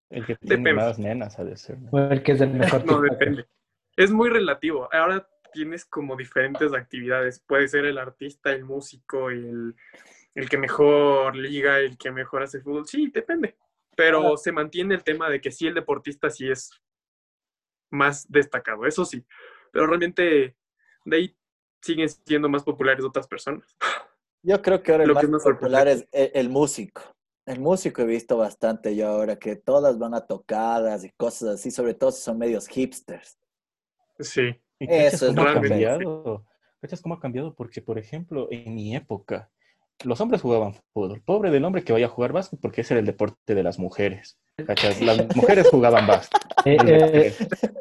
El 0.10 0.26
que 0.26 0.36
tiene 0.36 0.58
Depende. 0.58 0.74
más 0.74 1.00
nenas 1.00 1.40
ha 1.40 1.44
de 1.44 1.56
ser. 1.56 1.80
¿no? 1.80 1.90
O 1.92 2.00
el 2.00 2.24
que 2.24 2.32
es 2.32 2.42
el 2.42 2.54
mejor 2.54 2.86
No, 2.86 3.02
depende. 3.02 3.48
Es 3.96 4.12
muy 4.12 4.30
relativo. 4.30 4.90
Ahora 4.92 5.28
tienes 5.54 5.86
como 5.86 6.16
diferentes 6.16 6.74
actividades. 6.74 7.40
Puede 7.40 7.68
ser 7.68 7.86
el 7.86 7.98
artista, 7.98 8.52
el 8.52 8.66
músico, 8.66 9.30
el, 9.30 9.76
el 10.36 10.50
que 10.50 10.58
mejor 10.58 11.36
liga, 11.36 11.80
el 11.80 11.98
que 11.98 12.12
mejor 12.12 12.44
hace 12.44 12.62
fútbol. 12.62 12.88
Sí, 12.88 13.12
depende. 13.14 13.58
Pero 13.96 14.38
se 14.38 14.52
mantiene 14.52 14.96
el 14.96 15.04
tema 15.04 15.30
de 15.30 15.42
que 15.42 15.52
sí, 15.52 15.68
el 15.68 15.74
deportista 15.74 16.30
sí 16.30 16.50
es 16.50 16.72
más 17.92 18.26
destacado, 18.32 18.86
eso 18.86 19.04
sí. 19.04 19.26
Pero 19.72 19.88
realmente 19.88 20.56
de 21.06 21.18
ahí 21.18 21.38
siguen 21.82 22.10
siendo 22.10 22.50
más 22.50 22.64
populares 22.64 23.04
otras 23.04 23.28
personas. 23.28 23.78
Yo 24.42 24.62
creo 24.62 24.82
que 24.82 24.92
ahora 24.92 25.04
el 25.04 25.10
Lo 25.10 25.16
más 25.16 25.22
que 25.22 25.26
es 25.26 25.32
más 25.32 25.44
popular 25.44 25.88
es 25.88 26.08
el 26.12 26.50
músico. 26.50 27.02
El 27.50 27.62
músico 27.62 28.04
he 28.04 28.06
visto 28.06 28.38
bastante 28.38 28.96
yo 28.96 29.08
ahora, 29.08 29.40
que 29.40 29.56
todas 29.56 29.98
van 29.98 30.14
a 30.14 30.22
tocadas 30.22 31.04
y 31.04 31.10
cosas 31.10 31.56
así, 31.56 31.72
sobre 31.72 31.96
todo 31.96 32.12
si 32.12 32.22
son 32.22 32.38
medios 32.38 32.68
hipsters. 32.68 33.40
Sí. 34.20 34.56
¿Y 34.78 34.86
cachas 34.86 35.14
Eso 35.16 35.30
es 35.30 35.36
cómo 35.36 35.48
ha 35.48 35.54
cambiado? 35.56 36.46
¿Cachas 36.80 37.02
cómo 37.02 37.16
ha 37.16 37.20
cambiado? 37.20 37.56
Porque, 37.56 37.82
por 37.82 37.98
ejemplo, 37.98 38.48
en 38.52 38.76
mi 38.76 38.96
época, 38.96 39.50
los 40.04 40.22
hombres 40.22 40.44
jugaban 40.44 40.76
fútbol. 40.94 41.24
Pobre 41.24 41.50
del 41.50 41.66
hombre 41.66 41.84
que 41.84 41.92
vaya 41.92 42.06
a 42.06 42.10
jugar 42.10 42.34
básquet 42.34 42.60
porque 42.62 42.82
ese 42.82 42.94
era 42.94 43.00
el 43.00 43.08
deporte 43.08 43.56
de 43.56 43.64
las 43.64 43.80
mujeres. 43.80 44.38
¿Cachas? 44.66 45.02
Las 45.02 45.36
mujeres 45.36 45.68
jugaban 45.70 46.08
básquet. 46.08 46.42
Eh, 46.66 46.78
eh, 46.86 47.34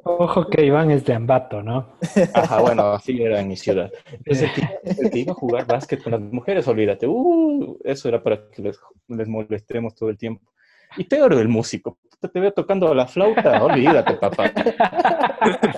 ojo 0.04 0.48
que 0.48 0.64
Iván 0.64 0.90
es 0.90 1.04
de 1.04 1.14
Ambato, 1.14 1.62
¿no? 1.62 1.94
Ajá, 2.34 2.60
bueno, 2.60 2.92
así 2.92 3.20
era 3.20 3.40
en 3.40 3.48
mi 3.48 3.56
ciudad. 3.56 3.90
Entonces, 4.12 4.50
el 4.50 4.54
que, 4.54 5.02
el 5.02 5.10
que 5.10 5.18
iba 5.18 5.32
a 5.32 5.36
jugar 5.36 5.66
básquet 5.66 6.02
con 6.02 6.12
las 6.12 6.20
mujeres, 6.20 6.66
olvídate, 6.68 7.06
uh, 7.06 7.78
eso 7.84 8.08
era 8.08 8.22
para 8.22 8.48
que 8.50 8.62
les, 8.62 8.78
les 9.08 9.28
molestemos 9.28 9.94
todo 9.94 10.10
el 10.10 10.18
tiempo. 10.18 10.52
Y 10.96 11.04
peor 11.04 11.34
el 11.34 11.48
músico. 11.48 11.98
Te 12.20 12.40
veo 12.40 12.52
tocando 12.52 12.92
la 12.94 13.06
flauta, 13.06 13.62
olvídate, 13.64 14.14
papá. 14.14 14.52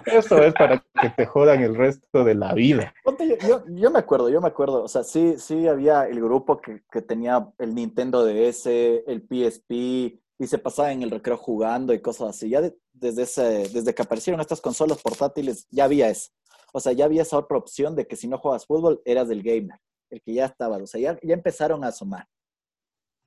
Eso 0.07 0.43
es 0.43 0.55
para 0.55 0.83
que 1.01 1.11
te 1.11 1.27
jodan 1.27 1.63
el 1.63 1.75
resto 1.75 2.25
de 2.25 2.35
la 2.35 2.55
vida. 2.55 2.95
Yo, 3.05 3.37
yo, 3.47 3.65
yo 3.69 3.91
me 3.91 3.99
acuerdo, 3.99 4.31
yo 4.31 4.41
me 4.41 4.49
acuerdo. 4.49 4.83
O 4.83 4.89
sea, 4.89 5.03
sí, 5.03 5.35
sí 5.37 5.69
había 5.69 6.07
el 6.07 6.21
grupo 6.21 6.61
que, 6.61 6.83
que 6.91 7.03
tenía 7.03 7.47
el 7.59 7.75
Nintendo 7.75 8.25
DS, 8.25 8.67
el 8.67 9.23
PSP, 9.29 10.19
y 10.41 10.47
se 10.47 10.57
pasaba 10.59 10.91
en 10.91 11.03
el 11.03 11.11
recreo 11.11 11.37
jugando 11.37 11.93
y 11.93 12.01
cosas 12.01 12.31
así. 12.31 12.49
Ya 12.49 12.63
de- 12.63 12.75
desde, 12.95 13.23
ese, 13.25 13.43
desde 13.69 13.95
que 13.95 14.01
aparecieron 14.03 14.41
estas 14.41 14.61
consolas 14.63 15.01
portátiles, 15.03 15.67
ya 15.71 15.85
había 15.85 16.09
eso. 16.09 16.31
O 16.73 16.81
sea, 16.81 16.93
ya 16.93 17.05
había 17.05 17.23
esa 17.23 17.37
otra 17.37 17.59
opción 17.59 17.95
de 17.95 18.07
que 18.07 18.17
si 18.17 18.27
no 18.27 18.39
juegas 18.39 18.65
fútbol, 18.65 19.03
eras 19.05 19.29
del 19.29 19.43
gamer, 19.43 19.79
el 20.09 20.23
que 20.23 20.33
ya 20.33 20.47
estaba. 20.47 20.79
O 20.79 20.87
sea, 20.87 20.99
ya, 21.01 21.19
ya 21.23 21.35
empezaron 21.35 21.85
a 21.85 21.89
asomar. 21.89 22.27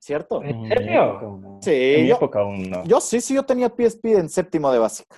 ¿Cierto? 0.00 0.42
¿En 0.42 0.68
serio? 0.68 1.40
Sí, 1.62 1.70
En 1.72 2.02
mi 2.02 2.08
yo- 2.08 2.16
época 2.16 2.40
aún 2.40 2.68
no. 2.68 2.84
Yo 2.84 3.00
sí, 3.00 3.20
sí, 3.20 3.34
yo 3.34 3.44
tenía 3.44 3.68
PSP 3.70 4.04
en 4.18 4.28
séptimo 4.28 4.70
de 4.72 4.78
básica. 4.80 5.16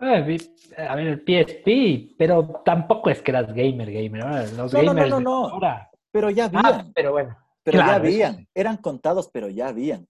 Eh, 0.00 0.38
A 0.78 0.94
ver, 0.96 1.06
el 1.06 1.20
PSP, 1.24 2.16
pero 2.18 2.60
tampoco 2.64 3.08
es 3.08 3.22
que 3.22 3.30
eras 3.30 3.46
gamer, 3.54 3.90
gamer. 3.92 4.52
Los 4.54 4.72
No, 4.72 4.82
no, 4.82 4.94
no, 4.94 5.06
no, 5.06 5.20
no. 5.20 5.48
ahora- 5.48 5.88
Pero 6.10 6.28
ya 6.28 6.50
Ah, 6.52 6.60
habían, 6.64 6.92
pero 6.92 7.12
bueno. 7.12 7.36
Pero 7.62 7.78
ya 7.78 7.84
claro, 7.84 8.04
habían. 8.04 8.36
sí. 8.38 8.48
Eran 8.54 8.76
contados, 8.78 9.30
pero 9.32 9.48
ya 9.48 9.68
habían. 9.68 10.06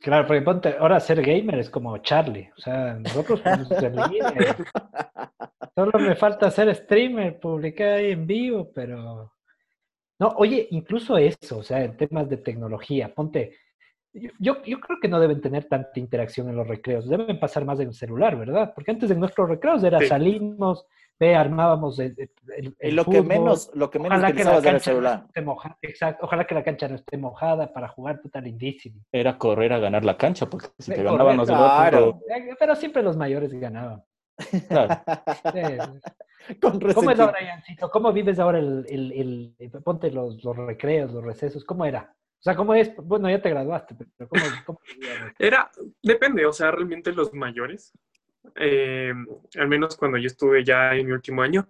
Claro, 0.00 0.26
porque 0.26 0.40
ponte, 0.42 0.76
ahora 0.78 0.98
ser 0.98 1.20
gamer 1.22 1.58
es 1.58 1.68
como 1.68 1.96
Charlie. 1.98 2.50
O 2.56 2.60
sea, 2.60 2.94
nosotros 2.94 3.40
podemos 3.42 3.68
ser 3.68 3.94
líderes. 3.94 4.56
Solo 5.74 5.98
me 5.98 6.16
falta 6.16 6.50
ser 6.50 6.74
streamer, 6.74 7.38
publicar 7.38 7.88
ahí 7.88 8.12
en 8.12 8.26
vivo, 8.26 8.70
pero. 8.74 9.34
No, 10.18 10.28
oye, 10.36 10.68
incluso 10.70 11.16
eso, 11.18 11.58
o 11.58 11.62
sea, 11.62 11.82
en 11.84 11.96
temas 11.96 12.28
de 12.28 12.38
tecnología, 12.38 13.12
ponte. 13.14 13.56
Yo, 14.12 14.30
yo, 14.40 14.62
yo 14.64 14.80
creo 14.80 14.98
que 15.00 15.06
no 15.08 15.20
deben 15.20 15.40
tener 15.40 15.66
tanta 15.66 16.00
interacción 16.00 16.48
en 16.48 16.56
los 16.56 16.66
recreos, 16.66 17.08
deben 17.08 17.38
pasar 17.38 17.64
más 17.64 17.78
en 17.80 17.88
el 17.88 17.94
celular, 17.94 18.36
¿verdad? 18.36 18.72
Porque 18.74 18.90
antes 18.90 19.10
en 19.10 19.20
nuestros 19.20 19.48
recreos 19.48 19.84
era 19.84 20.00
Sí. 20.00 20.06
salimos, 20.06 20.84
ve, 21.20 21.36
armábamos 21.36 21.98
el, 22.00 22.16
el- 22.56 22.64
Y 22.80 22.88
el 22.88 22.96
lo 22.96 23.04
que 23.04 23.18
fútbol, 23.18 23.26
menos, 23.26 23.70
lo 23.74 23.90
que 23.90 23.98
menos 23.98 24.18
Ojalá 24.18 24.32
que 24.34 24.42
la 24.44 24.50
utilizabas 24.58 24.64
era 24.64 24.70
el 24.70 24.74
cancha 24.76 24.90
no 24.90 24.94
celular. 24.96 25.24
esté 25.28 25.42
moja- 25.42 25.78
exacto, 25.82 26.24
ojalá 26.26 26.46
que 26.46 26.54
la 26.54 26.64
cancha 26.64 26.88
no 26.88 26.94
esté 26.96 27.16
mojada 27.18 27.72
para 27.72 27.88
jugar, 27.88 28.20
puta 28.20 28.40
lindísimo. 28.40 29.00
Era 29.12 29.36
correr 29.38 29.72
a 29.74 29.78
ganar 29.78 30.04
la 30.04 30.16
cancha, 30.16 30.46
porque 30.46 30.68
si 30.78 30.92
te 30.92 31.02
ganaban 31.02 31.36
los 31.36 31.48
correcto. 31.50 32.08
otro, 32.08 32.20
Eh, 32.34 32.56
Pero 32.58 32.74
siempre 32.74 33.02
los 33.02 33.16
mayores 33.16 33.52
ganaban. 33.52 34.02
claro. 34.68 34.94
Sí. 36.50 36.56
Con 36.60 36.80
¿Cómo 36.80 37.10
es 37.10 37.20
ahora, 37.20 37.38
Jancito? 37.44 37.90
¿Cómo 37.90 38.12
vives 38.14 38.38
ahora 38.38 38.58
el, 38.58 38.86
el, 38.88 39.12
el- 39.12 39.54
el- 39.58 39.70
ponte 39.82 40.10
los, 40.10 40.42
los 40.42 40.56
recreos, 40.56 41.12
los 41.12 41.22
recesos? 41.22 41.64
¿Cómo 41.66 41.84
era? 41.84 42.14
O 42.38 42.42
sea, 42.42 42.56
¿cómo 42.56 42.72
es? 42.72 42.96
Bueno, 42.96 43.28
ya 43.28 43.42
te 43.42 43.50
graduaste, 43.50 43.94
pero 44.16 44.28
¿cómo, 44.30 44.42
cómo? 44.64 44.80
Era, 45.38 45.70
depende, 46.02 46.46
o 46.46 46.52
sea, 46.54 46.70
realmente 46.70 47.12
los 47.12 47.34
mayores, 47.34 47.92
eh, 48.56 49.12
al 49.58 49.68
menos 49.68 49.96
cuando 49.96 50.18
yo 50.18 50.26
estuve 50.26 50.64
ya 50.64 50.94
en 50.94 51.06
mi 51.06 51.12
último 51.12 51.42
año, 51.42 51.68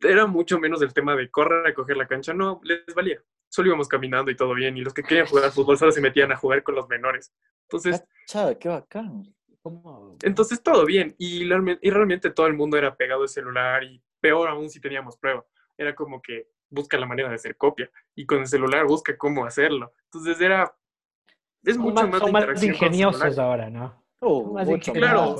era 0.00 0.26
mucho 0.26 0.58
menos 0.58 0.80
el 0.82 0.92
tema 0.94 1.16
de 1.16 1.30
correr 1.30 1.66
a 1.66 1.74
coger 1.74 1.96
la 1.96 2.06
cancha, 2.06 2.32
no, 2.32 2.60
les 2.62 2.84
valía. 2.94 3.22
Solo 3.48 3.68
íbamos 3.68 3.88
caminando 3.88 4.30
y 4.30 4.36
todo 4.36 4.54
bien, 4.54 4.76
y 4.76 4.82
los 4.82 4.92
que 4.94 5.02
querían 5.02 5.26
jugar 5.26 5.50
fútbol 5.50 5.78
solo 5.78 5.90
se 5.90 6.00
metían 6.00 6.30
a 6.32 6.36
jugar 6.36 6.62
con 6.62 6.74
los 6.74 6.88
menores. 6.88 7.32
Entonces, 7.62 8.04
Chava, 8.26 8.54
qué 8.56 8.68
bacán. 8.68 9.34
¿Cómo? 9.62 10.16
entonces 10.22 10.62
todo 10.62 10.86
bien, 10.86 11.14
y, 11.18 11.44
realme- 11.44 11.78
y 11.82 11.90
realmente 11.90 12.30
todo 12.30 12.46
el 12.46 12.54
mundo 12.54 12.76
era 12.78 12.94
pegado 12.96 13.22
al 13.22 13.28
celular, 13.28 13.82
y 13.82 14.00
peor 14.20 14.48
aún 14.48 14.70
si 14.70 14.80
teníamos 14.80 15.16
prueba. 15.18 15.44
Era 15.76 15.94
como 15.94 16.22
que 16.22 16.48
busca 16.70 16.96
la 16.98 17.06
manera 17.06 17.28
de 17.28 17.34
hacer 17.34 17.56
copia, 17.56 17.90
y 18.14 18.24
con 18.26 18.38
el 18.38 18.46
celular 18.46 18.86
busca 18.86 19.16
cómo 19.16 19.44
hacerlo. 19.44 19.92
Entonces 20.04 20.40
era, 20.40 20.74
es 21.64 21.76
mucho 21.76 21.94
más, 22.06 22.10
más, 22.10 22.20
son 22.20 22.32
más 22.32 22.62
ingeniosos 22.62 23.38
ahora, 23.38 23.68
¿no? 23.70 24.04
Oh, 24.20 24.54
Claro. 24.92 25.36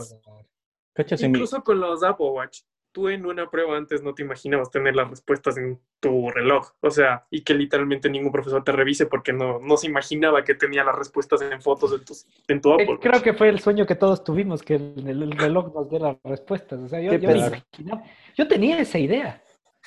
Incluso 1.20 1.62
con 1.62 1.80
los 1.80 2.02
Apple 2.02 2.26
Watch, 2.30 2.60
tú 2.90 3.08
en 3.08 3.24
una 3.24 3.48
prueba 3.48 3.76
antes 3.76 4.02
no 4.02 4.14
te 4.14 4.22
imaginabas 4.22 4.70
tener 4.70 4.96
las 4.96 5.08
respuestas 5.08 5.56
en 5.56 5.78
tu 6.00 6.28
reloj, 6.30 6.70
o 6.80 6.90
sea, 6.90 7.24
y 7.30 7.42
que 7.44 7.54
literalmente 7.54 8.10
ningún 8.10 8.32
profesor 8.32 8.64
te 8.64 8.72
revise 8.72 9.06
porque 9.06 9.32
no, 9.32 9.60
no 9.60 9.76
se 9.76 9.86
imaginaba 9.86 10.42
que 10.42 10.54
tenía 10.54 10.82
las 10.82 10.96
respuestas 10.96 11.40
en 11.42 11.60
fotos 11.62 11.92
en 11.92 12.04
tu, 12.04 12.14
en 12.48 12.60
tu 12.60 12.70
Eh, 12.70 12.82
Apple 12.82 12.98
Creo 13.00 13.22
que 13.22 13.34
fue 13.34 13.48
el 13.48 13.60
sueño 13.60 13.86
que 13.86 13.94
todos 13.94 14.24
tuvimos, 14.24 14.62
que 14.62 14.74
el, 14.76 15.06
el 15.06 15.30
reloj 15.32 15.72
nos 15.74 15.88
dé 15.88 16.00
las 16.00 16.16
respuestas. 16.24 16.80
O 16.80 16.88
sea, 16.88 17.00
yo, 17.00 17.12
yo 17.12 17.28
me 17.28 17.34
pesar. 17.34 17.62
imaginaba- 17.72 18.02
yo 18.36 18.48
tenía 18.48 18.80
esa 18.80 18.98
idea. 18.98 19.42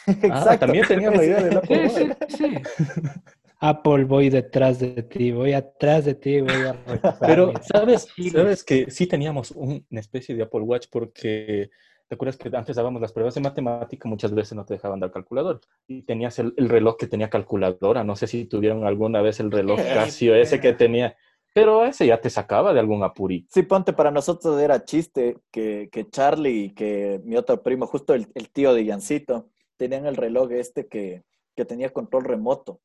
Ah, 0.08 0.12
Exacto. 0.22 0.60
también 0.68 0.88
tenías 0.88 1.16
la 1.16 1.24
idea 1.26 1.42
del 1.44 1.58
Apple 1.58 1.90
Sí, 1.90 2.04
Watch. 2.04 2.16
sí, 2.30 2.38
sí. 2.38 2.54
Apple, 3.62 4.06
voy 4.06 4.30
detrás 4.32 4.80
de 4.80 5.04
ti, 5.04 5.32
voy 5.32 5.54
atrás 5.54 6.06
de 6.06 6.16
ti, 6.16 6.42
voy 6.42 6.66
a 6.66 6.74
Pero, 7.26 7.54
¿sabes? 7.64 8.08
¿Sabes 8.32 8.64
que 8.64 8.90
sí 8.90 9.06
teníamos 9.06 9.52
un- 9.52 9.86
una 9.90 10.00
especie 10.00 10.34
de 10.36 10.42
Apple 10.44 10.62
Watch 10.62 10.88
porque 10.92 11.70
te 12.08 12.16
acuerdas 12.16 12.38
que 12.38 12.50
antes 12.58 12.76
dábamos 12.76 13.02
las 13.02 13.14
pruebas 13.14 13.36
de 13.36 13.42
matemática, 13.42 14.10
muchas 14.10 14.34
veces 14.34 14.54
no 14.54 14.66
te 14.66 14.74
dejaban 14.74 15.00
dar 15.00 15.12
calculador 15.12 15.62
y 15.88 16.02
tenías 16.02 16.40
el, 16.40 16.54
el 16.58 16.70
reloj 16.70 16.98
que 16.98 17.06
tenía 17.08 17.30
calculadora. 17.30 18.04
No 18.04 18.16
sé 18.16 18.26
si 18.26 18.46
tuvieron 18.46 18.84
alguna 18.84 19.22
vez 19.22 19.40
el 19.40 19.52
reloj 19.52 19.78
Casio 19.94 20.34
ese 20.36 20.60
que 20.60 20.74
tenía, 20.74 21.16
pero 21.54 21.86
ese 21.86 22.08
ya 22.08 22.20
te 22.20 22.32
sacaba 22.32 22.74
de 22.74 22.80
algún 22.80 23.04
apurito. 23.04 23.48
Sí, 23.52 23.62
ponte, 23.62 23.94
para 23.94 24.10
nosotros 24.10 24.60
era 24.60 24.84
chiste 24.86 25.38
que, 25.52 25.88
que 25.92 26.10
Charlie 26.10 26.64
y 26.66 26.70
que 26.74 27.22
mi 27.26 27.38
otro 27.38 27.62
primo, 27.62 27.86
justo 27.86 28.16
el, 28.16 28.26
el 28.34 28.50
tío 28.50 28.74
de 28.74 28.86
Yancito, 28.86 29.50
tenían 29.78 30.08
el 30.08 30.16
reloj 30.16 30.52
este 30.52 30.88
que, 30.88 31.22
que 31.56 31.64
tenía 31.66 31.92
control 31.92 32.24
remoto. 32.26 32.82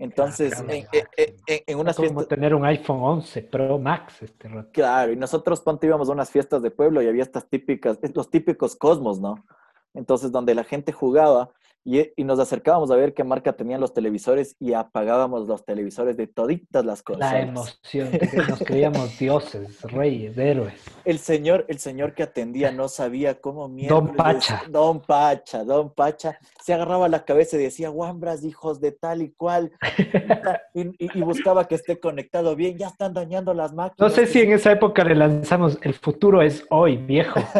Entonces, 0.00 0.58
en, 0.60 0.66
claro. 0.66 1.08
en- 1.16 1.34
en- 1.46 1.60
en 1.66 1.78
unas 1.78 1.94
como 1.96 2.08
fiestas, 2.08 2.28
tener 2.28 2.54
un 2.54 2.64
iPhone 2.64 2.98
11 3.02 3.42
Pro 3.42 3.78
Max 3.78 4.22
este 4.22 4.48
rato. 4.48 4.70
claro, 4.72 5.12
y 5.12 5.16
nosotros, 5.16 5.60
ponte, 5.60 5.86
íbamos 5.86 6.08
a 6.08 6.12
unas 6.12 6.30
fiestas 6.30 6.62
de 6.62 6.70
pueblo 6.70 7.02
y 7.02 7.06
había 7.08 7.22
estas 7.22 7.46
típicas, 7.48 7.98
los 8.14 8.30
típicos 8.30 8.74
cosmos, 8.76 9.20
¿no? 9.20 9.44
Entonces, 9.94 10.30
donde 10.32 10.54
la 10.54 10.64
gente 10.64 10.92
jugaba 10.92 11.50
y, 11.82 11.98
y 12.14 12.24
nos 12.24 12.38
acercábamos 12.38 12.90
a 12.90 12.94
ver 12.96 13.14
qué 13.14 13.24
marca 13.24 13.54
tenían 13.54 13.80
los 13.80 13.94
televisores 13.94 14.54
y 14.60 14.74
apagábamos 14.74 15.48
los 15.48 15.64
televisores 15.64 16.14
de 16.18 16.26
toditas 16.26 16.84
las 16.84 16.98
La 16.98 17.04
consolas. 17.04 17.34
emoción, 17.48 18.10
nos 18.50 18.58
creíamos 18.58 19.18
dioses, 19.18 19.80
reyes, 19.90 20.36
héroes. 20.36 20.74
El 21.06 21.18
señor, 21.18 21.64
el 21.68 21.78
señor 21.78 22.12
que 22.12 22.22
atendía 22.22 22.70
no 22.70 22.86
sabía 22.88 23.40
cómo 23.40 23.66
mierda. 23.70 23.94
Don 23.94 24.14
Pacha. 24.14 24.62
Don 24.68 25.00
Pacha, 25.00 25.64
Don 25.64 25.88
Pacha. 25.94 26.38
Se 26.62 26.74
agarraba 26.74 27.08
la 27.08 27.24
cabeza 27.24 27.56
y 27.56 27.60
decía, 27.60 27.88
guambras, 27.88 28.44
hijos 28.44 28.78
de 28.82 28.92
tal 28.92 29.22
y 29.22 29.30
cual. 29.32 29.72
Y, 30.72 30.82
y- 31.04 31.18
y 31.18 31.22
buscaba 31.22 31.66
que 31.66 31.74
esté 31.74 31.98
conectado 31.98 32.54
bien. 32.54 32.78
Ya 32.78 32.86
están 32.86 33.12
dañando 33.12 33.52
las 33.54 33.72
No 33.72 33.78
máquinas. 33.78 34.12
sé 34.12 34.26
si 34.26 34.40
en 34.40 34.52
esa 34.52 34.70
época 34.70 35.02
le 35.02 35.16
lanzamos 35.16 35.76
el 35.82 35.94
futuro 35.94 36.42
es 36.42 36.64
hoy, 36.70 36.96
viejo. 36.96 37.40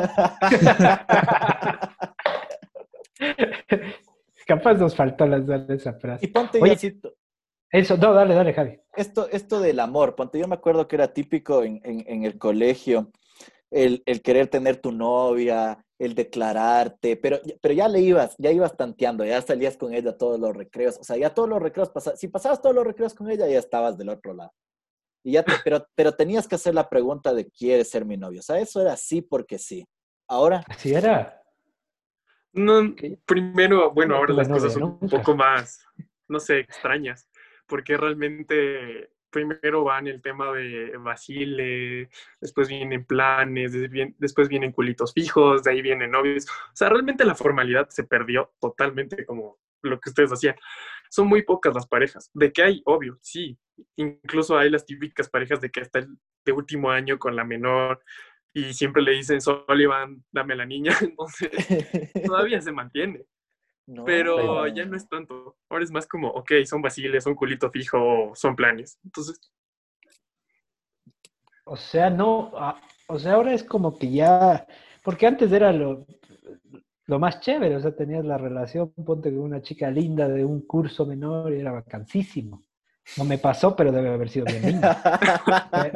Capaz 4.46 4.74
nos 4.74 4.96
faltó 4.96 5.26
lanzar 5.26 5.66
esa 5.70 5.90
y 5.90 6.00
frase. 6.00 6.28
ponte, 6.28 6.60
Oye. 6.60 6.76
Eso, 7.72 7.96
no, 7.96 8.12
dale, 8.12 8.34
dale, 8.34 8.52
Javi. 8.52 8.80
esto, 8.96 9.28
esto 9.30 9.60
del 9.60 9.78
amor, 9.78 10.16
ponte, 10.16 10.38
yo 10.40 10.48
me 10.48 10.56
acuerdo 10.56 10.88
que 10.88 10.96
era 10.96 11.12
típico 11.12 11.62
en, 11.62 11.80
en- 11.84 12.04
en 12.08 12.24
el 12.24 12.36
colegio, 12.36 13.12
el, 13.70 14.02
el 14.06 14.22
querer 14.22 14.48
tener 14.48 14.78
tu 14.78 14.90
novia, 14.90 15.84
el 15.96 16.16
declararte, 16.16 17.16
pero, 17.16 17.38
pero 17.60 17.74
ya 17.74 17.86
le 17.86 18.00
ibas, 18.00 18.34
ya 18.38 18.50
ibas 18.50 18.76
tanteando, 18.76 19.24
ya 19.24 19.40
salías 19.42 19.76
con 19.76 19.94
ella 19.94 20.16
todos 20.16 20.40
los 20.40 20.56
recreos, 20.56 20.98
o 20.98 21.04
sea, 21.04 21.16
ya 21.16 21.32
todos 21.32 21.48
los 21.48 21.62
recreos, 21.62 21.90
pasa- 21.90 22.16
si 22.16 22.26
pasabas 22.26 22.60
todos 22.60 22.74
los 22.74 22.84
recreos 22.84 23.14
con 23.14 23.30
ella, 23.30 23.46
ya 23.46 23.58
estabas 23.60 23.96
del 23.96 24.08
otro 24.08 24.34
lado. 24.34 24.52
Y 25.22 25.32
ya 25.32 25.44
te- 25.44 25.52
pero, 25.62 25.86
pero 25.94 26.12
tenías 26.16 26.48
que 26.48 26.56
hacer 26.56 26.74
la 26.74 26.88
pregunta 26.88 27.32
de 27.34 27.48
¿quieres 27.50 27.88
ser 27.90 28.04
mi 28.04 28.16
novio? 28.16 28.40
O 28.40 28.42
sea, 28.42 28.58
eso 28.58 28.80
era 28.80 28.96
sí 28.96 29.22
porque 29.22 29.58
sí. 29.58 29.86
Ahora, 30.26 30.64
Así 30.66 30.92
era. 30.92 31.39
No, 32.52 32.94
primero, 33.26 33.92
bueno, 33.92 34.14
No 34.14 34.20
ahora 34.20 34.34
las 34.34 34.48
cosas 34.48 34.72
son 34.72 34.98
un 35.00 35.08
poco 35.08 35.36
más, 35.36 35.86
no 36.28 36.40
sé, 36.40 36.58
extrañas, 36.58 37.28
porque 37.66 37.96
realmente 37.96 39.10
primero 39.30 39.84
van 39.84 40.08
el 40.08 40.20
tema 40.20 40.52
de 40.52 40.96
vacile, 40.98 42.10
después 42.40 42.68
vienen 42.68 43.04
planes, 43.04 43.72
después 44.18 44.48
vienen 44.48 44.72
culitos 44.72 45.14
fijos, 45.14 45.62
de 45.62 45.70
ahí 45.70 45.82
vienen 45.82 46.10
novios. 46.10 46.48
O 46.48 46.74
sea, 46.76 46.88
realmente 46.88 47.24
la 47.24 47.34
formalidad 47.34 47.88
se 47.88 48.04
perdió 48.04 48.52
totalmente 48.60 49.24
como 49.24 49.58
lo 49.82 49.98
que 50.00 50.10
ustedes 50.10 50.32
hacían. 50.32 50.56
Son 51.08 51.26
muy 51.26 51.42
pocas 51.42 51.74
las 51.74 51.86
parejas. 51.86 52.30
De 52.34 52.52
que 52.52 52.62
hay, 52.62 52.82
obvio, 52.84 53.18
sí. 53.22 53.58
Incluso 53.96 54.58
hay 54.58 54.68
las 54.68 54.84
típicas 54.84 55.28
parejas 55.30 55.60
de 55.60 55.70
que 55.70 55.80
hasta 55.80 56.00
el 56.00 56.18
de 56.44 56.52
último 56.52 56.90
año 56.90 57.18
con 57.18 57.36
la 57.36 57.44
menor 57.44 58.02
y 58.52 58.72
siempre 58.74 59.02
le 59.02 59.12
dicen, 59.12 59.40
Sullivan, 59.40 60.24
dame 60.32 60.54
a 60.54 60.56
la 60.56 60.66
niña. 60.66 60.92
Entonces, 61.00 61.50
todavía 62.24 62.60
se 62.62 62.72
mantiene. 62.72 63.24
no, 63.86 64.04
Pero 64.04 64.66
ya 64.68 64.84
no 64.84 64.96
es 64.96 65.08
tanto. 65.08 65.56
Ahora 65.68 65.84
es 65.84 65.90
más 65.90 66.06
como, 66.06 66.28
ok, 66.28 66.52
son 66.64 66.82
vaciles, 66.82 67.24
son 67.24 67.34
culito 67.34 67.70
fijo, 67.70 68.32
son 68.34 68.56
planes. 68.56 68.98
Entonces, 69.04 69.40
O 71.64 71.76
sea, 71.76 72.10
no, 72.10 72.52
ah, 72.56 72.80
o 73.06 73.18
sea, 73.18 73.34
ahora 73.34 73.52
es 73.52 73.64
como 73.64 73.98
que 73.98 74.10
ya, 74.10 74.66
porque 75.04 75.26
antes 75.26 75.52
era 75.52 75.72
lo, 75.72 76.06
lo 77.06 77.18
más 77.18 77.40
chévere, 77.40 77.76
o 77.76 77.80
sea, 77.80 77.94
tenías 77.94 78.24
la 78.24 78.38
relación, 78.38 78.92
ponte 78.92 79.30
con 79.30 79.40
una 79.40 79.62
chica 79.62 79.90
linda 79.90 80.28
de 80.28 80.44
un 80.44 80.62
curso 80.66 81.06
menor 81.06 81.52
y 81.52 81.60
era 81.60 81.72
vacancísimo. 81.72 82.64
No 83.16 83.24
me 83.24 83.38
pasó, 83.38 83.74
pero 83.74 83.90
debe 83.90 84.10
haber 84.10 84.28
sido 84.28 84.46
bien 84.46 84.62
lindo. 84.62 84.88
Eh, 85.72 85.92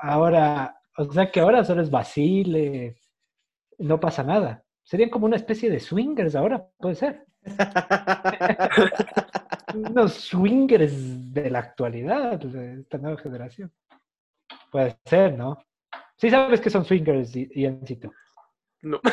ahora, 0.00 0.79
o 1.08 1.12
sea 1.12 1.30
que 1.30 1.40
ahora 1.40 1.64
solo 1.64 1.82
es 1.82 1.90
vacile, 1.90 2.96
no 3.78 3.98
pasa 4.00 4.22
nada. 4.22 4.62
Serían 4.82 5.10
como 5.10 5.26
una 5.26 5.36
especie 5.36 5.70
de 5.70 5.80
swingers 5.80 6.34
ahora, 6.34 6.66
puede 6.78 6.94
ser. 6.94 7.24
Unos 9.74 10.14
swingers 10.14 11.32
de 11.32 11.50
la 11.50 11.60
actualidad, 11.60 12.38
de 12.40 12.80
esta 12.80 12.98
nueva 12.98 13.18
generación. 13.20 13.72
Puede 14.70 14.96
ser, 15.04 15.36
¿no? 15.36 15.58
Sí 16.16 16.30
sabes 16.30 16.60
que 16.60 16.70
son 16.70 16.84
swingers, 16.84 17.32
Iancito. 17.34 18.12
No. 18.82 19.00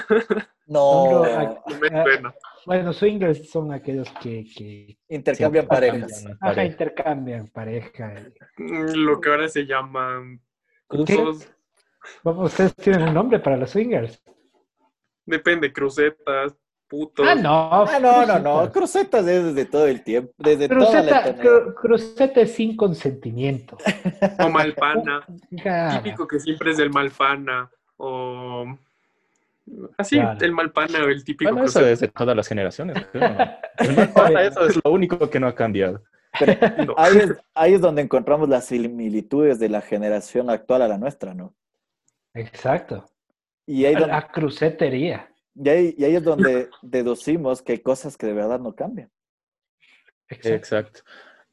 No, 0.69 1.23
No. 1.23 2.33
Bueno, 2.65 2.91
swingers 2.91 3.49
son 3.49 3.71
aquellos 3.71 4.09
que, 4.21 4.43
que 4.53 4.97
intercambian 5.07 5.63
Sí, 5.63 5.69
parejas. 5.69 6.25
ajá, 6.25 6.37
pareja. 6.41 6.65
intercambian 6.65 7.47
pareja. 7.47 8.13
Lo 8.57 9.21
que 9.21 9.29
ahora 9.29 9.47
se 9.47 9.65
llaman 9.65 10.41
Cruces. 10.87 11.49
Ustedes 12.23 12.75
tienen 12.75 13.09
un 13.09 13.13
nombre 13.13 13.39
para 13.39 13.57
los 13.57 13.69
swingers. 13.71 14.21
depende, 15.25 15.71
crucetas, 15.73 16.53
putos. 16.87 17.27
Ah, 17.27 17.35
no. 17.35 17.69
Ah, 17.85 17.99
no, 18.01 18.25
no, 18.25 18.39
no. 18.39 18.71
Crucetas 18.71 19.27
es 19.27 19.43
desde 19.53 19.65
todo 19.65 19.87
el 19.87 20.03
tiempo, 20.03 20.31
desde 20.37 20.67
toda 20.69 20.79
la 20.79 20.85
Cruceta, 20.87 21.19
eternidad. 21.29 21.43
cru- 21.45 21.73
cruceta 21.75 22.41
es 22.41 22.53
sin 22.53 22.77
consentimiento. 22.77 23.77
O 24.39 24.49
malpana. 24.49 25.25
Claro. 25.61 26.01
Típico 26.01 26.27
que 26.27 26.39
siempre 26.39 26.71
es 26.71 26.77
del 26.77 26.89
malpana. 26.91 27.69
O. 27.97 28.65
Así, 29.97 30.15
Claro. 30.17 30.39
el 30.39 30.51
malpana 30.53 30.99
o 31.03 31.07
el 31.09 31.25
típico 31.25 31.51
Bueno, 31.51 31.65
eso 31.67 31.85
es 31.85 31.99
de 31.99 32.07
todas 32.07 32.35
las 32.37 32.47
generaciones. 32.47 33.05
creo, 33.11 33.29
¿no? 33.33 33.37
El 33.79 33.95
malpana, 33.95 34.43
eso 34.43 34.65
es 34.65 34.79
lo 34.81 34.91
único 34.91 35.29
que 35.29 35.39
no 35.39 35.47
ha 35.47 35.55
cambiado. 35.55 36.01
No. 36.87 36.93
Ahí 36.97 37.17
es, 37.17 37.33
ahí 37.55 37.73
es 37.73 37.81
donde 37.81 38.01
encontramos 38.03 38.47
las 38.47 38.65
similitudes 38.65 39.59
de 39.59 39.69
la 39.69 39.81
generación 39.81 40.49
actual 40.51 40.83
a 40.83 40.87
la 40.87 40.97
nuestra, 40.99 41.33
¿no? 41.33 41.53
Exacto. 42.39 43.05
Y 43.65 43.85
ahí, 43.85 43.93
donde- 43.93 44.07
La 44.09 44.27
crucetería. 44.27 45.33
y 45.55 45.69
ahí, 45.69 45.95
y 45.97 46.03
ahí 46.05 46.15
es 46.15 46.23
donde 46.23 46.69
deducimos 46.81 47.61
que 47.61 47.73
hay 47.73 47.79
cosas 47.79 48.15
que 48.17 48.27
de 48.27 48.33
verdad 48.33 48.59
no 48.59 48.75
cambian. 48.75 49.11
Exacto. 50.29 50.55
Exacto. 50.55 50.99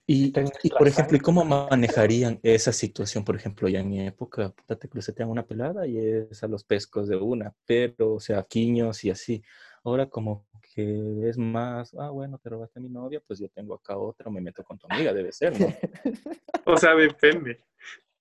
Y, 0.07 0.33
por 0.79 0.87
ejemplo, 0.87 1.17
¿y 1.17 1.21
cómo 1.21 1.45
manejarían 1.47 2.39
esa 2.43 2.73
situación? 2.73 3.25
Por 3.25 3.37
ejemplo, 3.37 3.69
ya 3.69 3.81
en 3.81 3.89
mi 3.89 4.07
época, 4.07 4.51
puta, 4.51 4.77
te 4.77 4.87
crucetean 4.87 5.31
una 5.31 5.47
pelada 5.47 5.87
y 5.87 5.97
es 5.97 6.43
a 6.43 6.47
los 6.49 6.63
pescos 6.63 7.09
de 7.09 7.17
una, 7.17 7.55
pero, 7.65 8.13
o 8.15 8.21
sea, 8.21 8.43
quiños 8.43 9.03
y 9.05 9.11
así. 9.11 9.43
Ahora 9.83 10.07
como 10.11 10.47
que 10.75 11.27
es 11.29 11.39
más, 11.39 11.95
ah, 11.99 12.11
bueno, 12.11 12.37
te 12.39 12.51
robaste 12.51 12.81
a 12.81 12.83
mi 12.83 12.91
novia, 12.91 13.23
pues 13.27 13.39
yo 13.39 13.49
tengo 13.49 13.75
acá 13.75 13.97
otra, 13.97 14.31
me 14.31 14.43
meto 14.43 14.63
con 14.63 14.77
tu 14.79 14.87
amiga, 14.91 15.15
debe 15.15 15.33
ser, 15.33 15.59
¿no? 15.59 15.69
O 16.67 16.77
sea, 16.77 16.95
depende. 16.95 17.61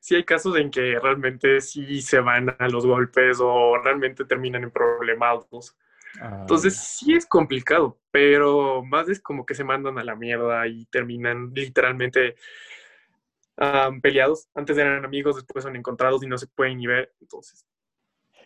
Sí 0.04 0.16
hay 0.16 0.26
casos 0.26 0.58
en 0.58 0.70
que 0.70 1.00
realmente 1.00 1.62
sí 1.62 2.02
se 2.02 2.20
van 2.20 2.54
a 2.60 2.68
los 2.68 2.86
golpes 2.86 3.38
o 3.40 3.78
realmente 3.78 4.26
terminan 4.26 4.64
en 4.64 4.70
problemados. 4.70 5.78
Ah, 6.20 6.40
Entonces 6.42 6.76
sí 6.76 7.14
es 7.14 7.26
complicado, 7.26 7.98
pero 8.12 8.84
más 8.84 9.08
es 9.08 9.22
como 9.22 9.46
que 9.46 9.56
se 9.56 9.64
mandan 9.64 9.98
a 9.98 10.04
la 10.04 10.18
mierda 10.18 10.68
y 10.68 10.84
terminan 10.88 11.52
literalmente 11.54 12.36
peleados. 14.02 14.50
Antes 14.54 14.78
eran 14.78 15.06
amigos, 15.06 15.38
después 15.38 15.64
son 15.64 15.78
encontrados 15.78 16.22
y 16.22 16.28
no 16.28 16.38
se 16.38 16.48
pueden 16.48 16.80
ni 16.80 16.88
ver. 16.88 17.14
Entonces, 17.22 17.66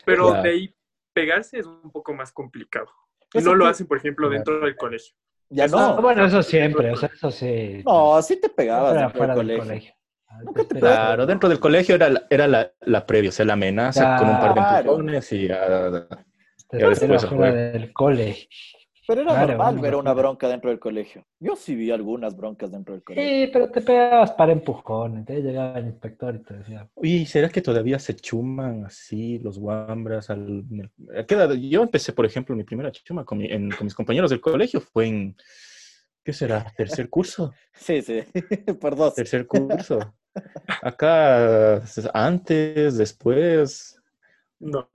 pero 0.06 0.34
de 0.34 0.50
ahí 0.50 0.76
pegarse 1.12 1.58
es 1.58 1.66
un 1.66 1.92
poco 1.92 2.14
más 2.14 2.32
complicado. 2.32 2.92
Eso 3.34 3.50
No 3.50 3.56
lo 3.56 3.66
hacen, 3.66 3.88
por 3.88 3.98
ejemplo, 3.98 4.30
dentro 4.30 4.60
del 4.60 4.76
colegio. 4.76 5.16
Ya 5.50 5.64
Ah, 5.64 5.68
no. 5.70 6.02
bueno, 6.04 6.24
eso 6.24 6.44
siempre, 6.44 6.92
o 6.92 6.98
sea, 6.98 7.10
eso 7.12 7.32
sí. 7.32 7.82
No, 7.84 8.22
sí 8.22 8.40
te 8.40 8.50
pegabas 8.50 8.92
Fuera- 8.92 9.08
del 9.08 9.18
fuera 9.18 9.36
del 9.36 9.58
colegio. 9.58 9.94
Ah, 9.94 9.98
Nunca 10.44 10.64
te 10.64 10.76
pero- 10.76 10.80
Claro, 10.88 11.26
dentro 11.26 11.50
del 11.50 11.60
colegio 11.60 11.96
era, 11.96 12.10
la- 12.10 12.28
era 12.30 12.48
la, 12.48 12.72
la 12.82 13.06
previa, 13.06 13.30
o 13.30 13.34
sea, 13.34 13.46
la 13.46 13.54
amenaza 13.54 14.18
con 14.20 14.30
un 14.30 14.40
par 14.40 14.54
de 14.54 14.80
empujones 14.80 15.32
y 15.34 15.48
ya- 15.48 16.08
pero 16.70 16.90
después 16.90 17.30
del 17.30 17.94
cole. 17.94 18.36
Pero 19.10 19.22
era 19.22 19.32
Claro, 19.32 19.48
normal 19.54 19.80
ver 19.80 19.96
una 19.96 20.12
bronca 20.12 20.50
dentro 20.50 20.70
del 20.70 20.80
colegio. 20.80 21.26
Yo 21.40 21.56
sí 21.56 21.76
vi 21.76 21.92
algunas 21.92 22.36
broncas 22.36 22.70
dentro 22.74 22.94
del 22.94 23.04
colegio. 23.06 23.24
Sí, 23.46 23.50
pero 23.54 23.72
te 23.72 23.80
pegabas 23.80 24.32
para 24.34 24.52
empujones. 24.52 25.20
Entonces 25.20 25.46
llegaba 25.46 25.80
el 25.80 25.86
inspector 25.86 26.36
y 26.36 26.40
te 26.40 26.56
decía, 26.56 26.90
Oye, 26.94 27.26
¿será 27.26 27.48
que 27.48 27.62
todavía 27.62 28.00
se 28.00 28.14
chuman 28.18 28.84
así 28.84 29.40
los 29.40 29.58
guambras? 29.60 30.30
Al, 30.30 30.66
¿a 31.18 31.24
qué 31.24 31.36
edad? 31.36 31.54
Yo 31.54 31.84
empecé, 31.84 32.12
por 32.12 32.26
ejemplo, 32.26 32.54
mi 32.54 32.66
primera 32.66 32.92
chuma 32.92 33.24
con, 33.24 33.38
mi- 33.38 33.46
en- 33.50 33.72
con 33.72 33.86
mis 33.86 33.96
compañeros 33.96 34.30
del 34.30 34.42
colegio 34.42 34.82
fue 34.82 35.08
en, 35.08 35.38
¿qué 36.28 36.34
será? 36.34 36.66
¿Tercer 36.76 37.10
curso? 37.10 37.54
Sí, 37.74 38.02
sí, 38.02 38.22
por 38.82 38.98
dos. 38.98 39.16
Tercer 39.16 39.48
curso. 39.48 40.14
Acá, 40.82 41.82
antes, 42.14 42.98
después. 42.98 44.02
No. 44.60 44.90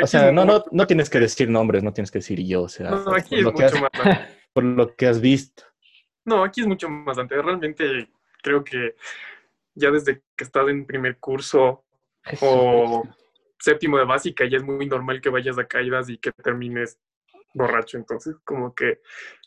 O 0.00 0.06
sea, 0.06 0.30
no, 0.30 0.44
no, 0.44 0.62
no 0.70 0.86
tienes 0.86 1.10
que 1.10 1.18
decir 1.18 1.50
nombres, 1.50 1.82
no 1.82 1.92
tienes 1.92 2.12
que 2.12 2.20
decir 2.20 2.46
yo, 2.46 2.62
o 2.62 2.68
sea, 2.68 2.90
no, 2.90 3.02
por, 3.02 3.18
aquí 3.18 3.36
es 3.36 3.42
lo 3.42 3.52
que 3.52 3.64
mucho 3.64 3.76
has, 3.76 3.82
más 3.82 4.06
antes. 4.06 4.36
por 4.52 4.62
lo 4.62 4.94
que 4.94 5.06
has 5.08 5.20
visto. 5.20 5.64
No, 6.24 6.44
aquí 6.44 6.60
es 6.60 6.66
mucho 6.68 6.88
más 6.88 7.18
antes. 7.18 7.42
Realmente 7.42 8.08
creo 8.40 8.62
que 8.62 8.94
ya 9.74 9.90
desde 9.90 10.22
que 10.36 10.44
estás 10.44 10.68
en 10.68 10.86
primer 10.86 11.18
curso 11.18 11.84
o 12.40 13.02
séptimo 13.58 13.98
de 13.98 14.04
básica 14.04 14.44
ya 14.46 14.58
es 14.58 14.62
muy 14.62 14.86
normal 14.86 15.20
que 15.20 15.30
vayas 15.30 15.58
a 15.58 15.66
caídas 15.66 16.08
y 16.08 16.18
que 16.18 16.30
termines 16.30 17.00
borracho. 17.54 17.96
Entonces, 17.98 18.36
como 18.44 18.74
que 18.74 19.00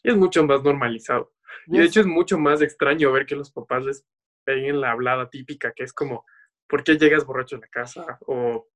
es 0.03 0.15
mucho 0.15 0.45
más 0.45 0.63
normalizado. 0.63 1.33
Y 1.67 1.77
de 1.77 1.85
hecho 1.85 1.99
es 1.99 2.07
mucho 2.07 2.37
más 2.37 2.61
extraño 2.61 3.11
ver 3.11 3.25
que 3.25 3.35
los 3.35 3.51
papás 3.51 3.83
les 3.83 4.05
peguen 4.43 4.81
la 4.81 4.91
hablada 4.91 5.29
típica, 5.29 5.73
que 5.73 5.83
es 5.83 5.93
como, 5.93 6.25
¿por 6.67 6.83
qué 6.83 6.97
llegas 6.97 7.25
borracho 7.25 7.57
a 7.57 7.59
la 7.59 7.67
casa? 7.67 8.17
O 8.21 8.67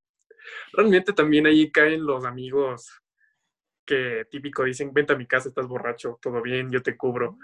realmente 0.73 1.13
también 1.13 1.47
ahí 1.47 1.71
caen 1.71 2.05
los 2.05 2.25
amigos 2.25 3.01
que 3.85 4.25
típico 4.29 4.63
dicen, 4.63 4.93
vente 4.93 5.13
a 5.13 5.17
mi 5.17 5.27
casa, 5.27 5.49
estás 5.49 5.67
borracho, 5.67 6.19
todo 6.21 6.41
bien, 6.41 6.71
yo 6.71 6.81
te 6.81 6.97
cubro. 6.97 7.37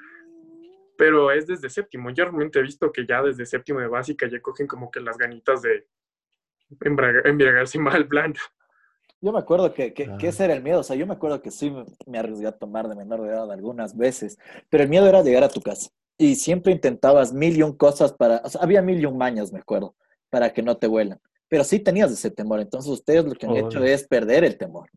Pero 0.98 1.32
es 1.32 1.48
desde 1.48 1.70
séptimo. 1.70 2.10
Yo 2.12 2.26
realmente 2.26 2.60
he 2.60 2.64
visto 2.64 2.92
que 2.92 3.06
ya 3.06 3.22
desde 3.22 3.46
séptimo 3.46 3.80
de 3.80 3.88
básica 3.88 4.28
ya 4.28 4.42
cogen 4.42 4.68
como 4.68 4.92
que 4.92 5.00
las 5.00 5.18
ganitas 5.18 5.62
de 5.62 5.88
embriagarse 6.80 7.80
mal 7.80 8.08
plan. 8.08 8.34
Yo 9.22 9.32
me 9.32 9.40
acuerdo 9.40 9.72
que, 9.74 9.94
que, 9.94 10.10
ese 10.22 10.46
era 10.46 10.54
el 10.54 10.64
miedo. 10.64 10.80
O 10.80 10.84
sea, 10.84 10.96
yo 10.96 11.06
me 11.06 11.14
acuerdo 11.14 11.42
que 11.44 11.52
sí 11.52 11.72
me, 12.08 12.18
arriesgué 12.18 12.48
a 12.48 12.58
tomar 12.58 12.88
de 12.88 12.96
menor 12.96 13.22
de 13.22 13.30
edad 13.30 13.52
algunas 13.52 13.96
veces, 13.96 14.40
pero 14.70 14.84
el 14.84 14.90
miedo 14.90 15.08
era 15.08 15.22
llegar 15.22 15.44
a 15.44 15.50
tu 15.50 15.62
casa. 15.62 15.92
Y 16.18 16.36
siempre 16.36 16.72
intentabas 16.72 17.32
mil 17.32 17.56
y 17.56 17.62
un 17.62 17.78
cosas 17.78 18.14
para, 18.14 18.42
o 18.44 18.50
sea, 18.50 18.62
había 18.62 18.82
mil 18.82 19.00
y 19.00 19.06
un 19.06 19.18
mañas, 19.18 19.54
me 19.54 19.60
acuerdo, 19.60 19.96
para 20.30 20.52
que 20.52 20.64
no 20.64 20.78
te 20.78 20.88
vuelan. 20.88 21.20
Pero 21.48 21.64
sí 21.64 21.80
tenías 21.80 22.12
ese 22.12 22.32
temor. 22.32 22.62
Entonces 22.62 22.92
ustedes 22.92 23.26
lo 23.26 23.36
que 23.36 23.46
han 23.46 23.58
hecho 23.58 23.84
es 23.84 24.08
perder 24.08 24.44
el 24.44 24.58
temor. 24.58 24.90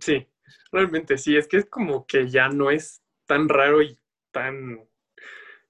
Sí, 0.00 0.26
realmente 0.72 1.16
sí. 1.16 1.36
Es 1.36 1.46
que 1.46 1.58
es 1.58 1.66
como 1.66 2.06
que 2.06 2.28
ya 2.28 2.48
no 2.48 2.70
es 2.70 3.02
tan 3.26 3.48
raro 3.48 3.82
y 3.82 3.96
tan 4.32 4.80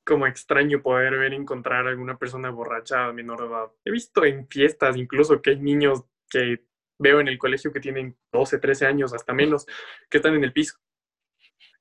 como 0.05 0.27
extraño 0.27 0.83
poder 0.83 1.19
ver 1.19 1.35
encontrar 1.35 1.87
a 1.87 1.91
alguna 1.91 2.17
persona 2.17 2.51
borracha 2.51 3.07
a 3.07 3.13
menor 3.13 3.45
edad. 3.45 3.71
He 3.85 3.91
visto 3.91 4.25
en 4.25 4.49
fiestas 4.49 4.97
incluso 4.97 5.43
que 5.43 5.51
hay 5.51 5.61
niños 5.61 6.05
que 6.31 6.65
veo 7.01 7.19
en 7.21 7.27
el 7.29 7.39
colegio 7.39 7.73
que 7.73 7.81
tienen 7.81 8.17
12, 8.33 8.59
13 8.59 8.87
años, 8.87 9.13
hasta 9.13 9.33
menos, 9.33 9.67
que 10.09 10.19
están 10.19 10.35
en 10.35 10.45
el 10.45 10.53
piso. 10.53 10.77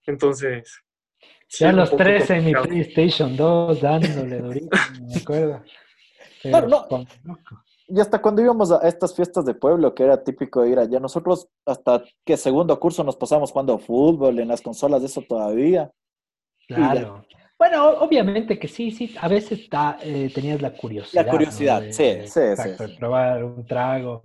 Entonces, 0.07 0.81
sí 1.47 1.63
Ya 1.63 1.71
los 1.71 1.89
poco 1.89 2.03
13 2.03 2.35
en 2.37 2.45
mi. 2.45 2.53
PlayStation 2.53 3.35
2 3.37 3.81
dándole 3.81 4.39
durito, 4.39 4.69
me 5.07 5.15
acuerdo. 5.21 5.63
Pero 6.41 6.61
no. 6.61 6.67
loco. 6.67 7.05
Y 7.87 7.99
hasta 7.99 8.21
cuando 8.21 8.41
íbamos 8.41 8.71
a 8.71 8.87
estas 8.87 9.15
fiestas 9.15 9.45
de 9.45 9.55
pueblo, 9.55 9.95
que 9.95 10.03
era 10.03 10.23
típico 10.23 10.63
ir 10.65 10.77
allá, 10.77 10.99
nosotros 10.99 11.49
hasta 11.65 12.03
que 12.23 12.37
segundo 12.37 12.79
curso 12.79 13.03
nos 13.03 13.15
pasamos 13.17 13.51
jugando 13.51 13.79
fútbol 13.79 14.39
en 14.39 14.47
las 14.47 14.61
consolas 14.61 15.01
de 15.01 15.07
eso 15.07 15.21
todavía. 15.23 15.91
Claro. 16.67 17.25
Bueno, 17.57 17.89
obviamente 17.99 18.57
que 18.59 18.67
sí, 18.67 18.91
sí, 18.91 19.15
a 19.19 19.27
veces 19.27 19.67
ta- 19.69 19.97
eh, 20.01 20.31
tenías 20.33 20.61
la 20.61 20.71
curiosidad. 20.71 21.25
La 21.25 21.31
curiosidad, 21.31 21.81
¿no? 21.81 21.91
sí, 21.91 22.03
sí, 22.27 22.39
exacto, 22.39 22.77
sí, 22.77 22.83
de 22.83 22.87
sí. 22.89 22.95
probar 22.99 23.43
un 23.43 23.65
trago, 23.65 24.23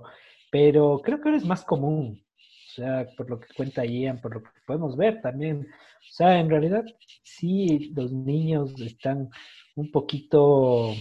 pero 0.55 1.01
creo 1.03 1.21
que 1.21 1.29
ahora 1.31 1.39
es 1.39 1.45
más 1.45 1.65
común, 1.65 2.25
o 2.39 2.73
sea, 2.73 3.09
por 3.17 3.29
lo 3.29 3.41
que 3.41 3.49
cuenta 3.57 3.85
Ian, 3.85 4.21
por 4.21 4.35
lo 4.35 4.41
que 4.41 4.51
podemos 4.65 4.97
ver 4.97 5.21
también, 5.21 5.67
o 5.67 6.13
sea, 6.13 6.39
en 6.39 6.49
realidad 6.49 6.85
sí, 7.25 7.93
los 7.97 8.13
niños 8.13 8.81
están 8.81 9.31
un 9.75 9.91
poquito 9.91 10.95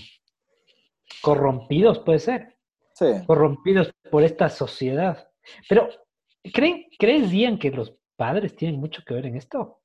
corrompidos, 1.22 2.00
puede 2.00 2.18
ser, 2.18 2.58
Sí. 2.96 3.06
corrompidos 3.28 3.94
por 4.10 4.24
esta 4.24 4.50
sociedad. 4.50 5.30
Pero, 5.70 5.88
¿creen, 6.52 6.88
¿crees, 6.98 7.32
Ian, 7.32 7.60
que 7.60 7.70
los 7.70 7.96
padres 8.16 8.56
tienen 8.56 8.80
mucho 8.80 9.04
que 9.06 9.14
ver 9.14 9.28
en 9.28 9.38
esto? 9.38 9.82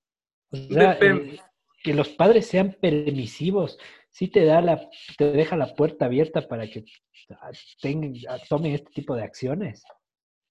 O 0.50 0.56
sea, 0.56 0.96
eh, 0.98 1.38
que 1.82 1.92
los 1.92 2.08
padres 2.08 2.46
sean 2.46 2.74
permisivos, 2.80 3.78
sí 4.10 4.28
te 4.28 4.44
da 4.44 4.60
la, 4.60 4.80
te 5.16 5.32
deja 5.32 5.56
la 5.56 5.74
puerta 5.74 6.06
abierta 6.06 6.46
para 6.46 6.68
que 6.68 6.84
ah, 7.30 7.50
ah, 7.50 8.38
tomen 8.48 8.74
este 8.74 8.90
tipo 8.92 9.14
de 9.14 9.22
acciones. 9.22 9.84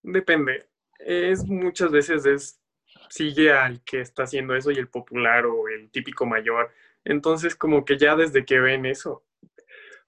Depende. 0.04 0.70
Es 1.00 1.46
muchas 1.46 1.92
veces 1.92 2.26
es 2.26 2.62
sigue 3.10 3.52
al 3.52 3.84
que 3.84 4.02
está 4.02 4.24
haciendo 4.24 4.56
eso 4.56 4.72
y 4.72 4.76
el 4.76 4.90
popular 4.90 5.46
o 5.46 5.68
el 5.68 5.90
típico 5.92 6.26
mayor 6.26 6.72
Entonces, 7.06 7.56
como 7.56 7.86
que 7.86 7.98
ya 7.98 8.16
desde 8.16 8.46
que 8.46 8.60
ven 8.60 8.86
eso, 8.86 9.24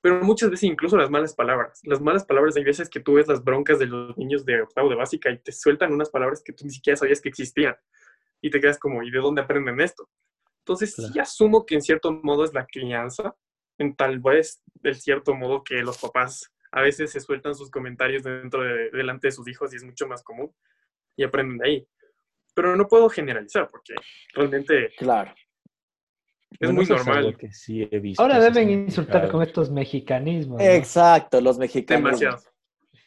pero 0.02 0.22
muchas 0.22 0.50
veces 0.50 0.64
incluso 0.64 0.98
las 0.98 1.10
malas 1.10 1.36
palabras. 1.36 1.82
Las 1.84 2.02
malas 2.02 2.26
palabras, 2.26 2.56
hay 2.56 2.64
veces 2.64 2.90
que 2.90 3.00
tú 3.00 3.16
ves 3.16 3.28
las 3.28 3.44
broncas 3.44 3.80
de 3.80 3.86
los 3.86 4.18
niños 4.18 4.46
de 4.46 4.62
octavo 4.62 4.90
de 4.90 4.96
básica 4.96 5.30
y 5.30 5.40
te 5.40 5.52
sueltan 5.52 5.94
unas 5.94 6.10
palabras 6.10 6.42
que 6.44 6.54
tú 6.54 6.66
ni 6.66 6.72
siquiera 6.72 6.98
sabías 6.98 7.22
que 7.22 7.30
existían. 7.30 7.76
Y 8.42 8.50
te 8.50 8.62
quedas 8.62 8.80
como, 8.80 9.04
¿y 9.04 9.12
de 9.12 9.20
dónde 9.20 9.42
aprenden 9.42 9.82
esto? 9.82 10.10
Entonces, 10.60 10.94
sí 10.96 11.20
asumo 11.20 11.66
que 11.66 11.76
en 11.76 11.82
cierto 11.82 12.12
modo 12.12 12.44
es 12.46 12.54
la 12.54 12.66
crianza, 12.66 13.36
en 13.78 13.96
tal 13.96 14.20
vez 14.20 14.62
del 14.76 14.96
cierto 14.96 15.34
modo 15.36 15.64
que 15.64 15.76
los 15.82 15.98
papás 15.98 16.52
a 16.72 16.82
veces 16.82 17.12
se 17.12 17.20
sueltan 17.20 17.56
sus 17.56 17.72
comentarios 17.72 18.24
dentro 18.24 18.62
de, 18.64 18.90
delante 18.92 19.28
de 19.28 19.32
sus 19.32 19.48
hijos 19.48 19.74
y 19.74 19.78
es 19.78 19.84
mucho 19.84 20.06
más 20.08 20.22
común 20.22 20.54
y 21.16 21.24
aprenden 21.24 21.58
de 21.58 21.68
ahí. 21.68 21.88
Pero 22.54 22.76
no 22.76 22.88
puedo 22.88 23.10
generalizar 23.10 23.68
porque 23.72 23.94
realmente 24.34 24.92
Claro. 24.98 25.34
es 26.60 26.72
muy 26.72 26.86
normal. 26.86 27.36
que 27.38 27.52
sí 27.54 27.88
he 27.90 28.00
visto, 28.00 28.22
Ahora 28.22 28.40
deben 28.40 28.70
insultar 28.70 29.22
claro. 29.22 29.32
con 29.32 29.44
estos 29.44 29.72
mexicanismos. 29.72 30.60
¿no? 30.60 30.66
Exacto, 30.66 31.42
los 31.42 31.58
mexicanos. 31.58 32.20
Demasiado. 32.20 32.38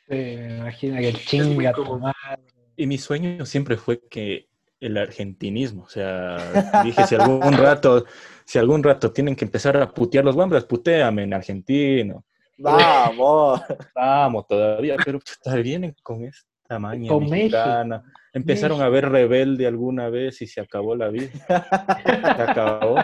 Sí, 0.08 0.16
me 0.16 0.56
imagino 0.58 0.96
que 0.98 1.08
el 1.08 1.16
chinga 1.18 1.72
tu 1.72 1.84
común. 1.84 2.00
madre. 2.00 2.42
Y 2.76 2.86
mi 2.86 2.98
sueño 2.98 3.44
siempre 3.46 3.76
fue 3.76 4.00
que 4.08 4.48
el 4.82 4.98
argentinismo, 4.98 5.84
o 5.84 5.88
sea, 5.88 6.82
dije, 6.82 7.06
si 7.06 7.14
algún 7.14 7.52
rato, 7.52 8.04
si 8.44 8.58
algún 8.58 8.82
rato 8.82 9.12
tienen 9.12 9.36
que 9.36 9.44
empezar 9.44 9.76
a 9.76 9.88
putear 9.88 10.24
los 10.24 10.34
guambras, 10.34 10.64
puteame 10.64 11.22
en 11.22 11.34
argentino. 11.34 12.24
Vamos. 12.58 13.60
Vamos 13.94 14.46
todavía, 14.48 14.96
pero 15.04 15.20
puta, 15.20 15.56
vienen 15.56 15.94
con 16.02 16.24
esta 16.24 16.80
maña 16.80 17.08
Con 17.08 17.30
mexicana. 17.30 18.02
Empezaron 18.32 18.82
a 18.82 18.88
ver 18.88 19.08
rebelde 19.08 19.68
alguna 19.68 20.08
vez 20.10 20.42
y 20.42 20.48
se 20.48 20.60
acabó 20.60 20.96
la 20.96 21.08
vida. 21.08 21.30
Se 21.46 22.42
acabó. 22.42 22.96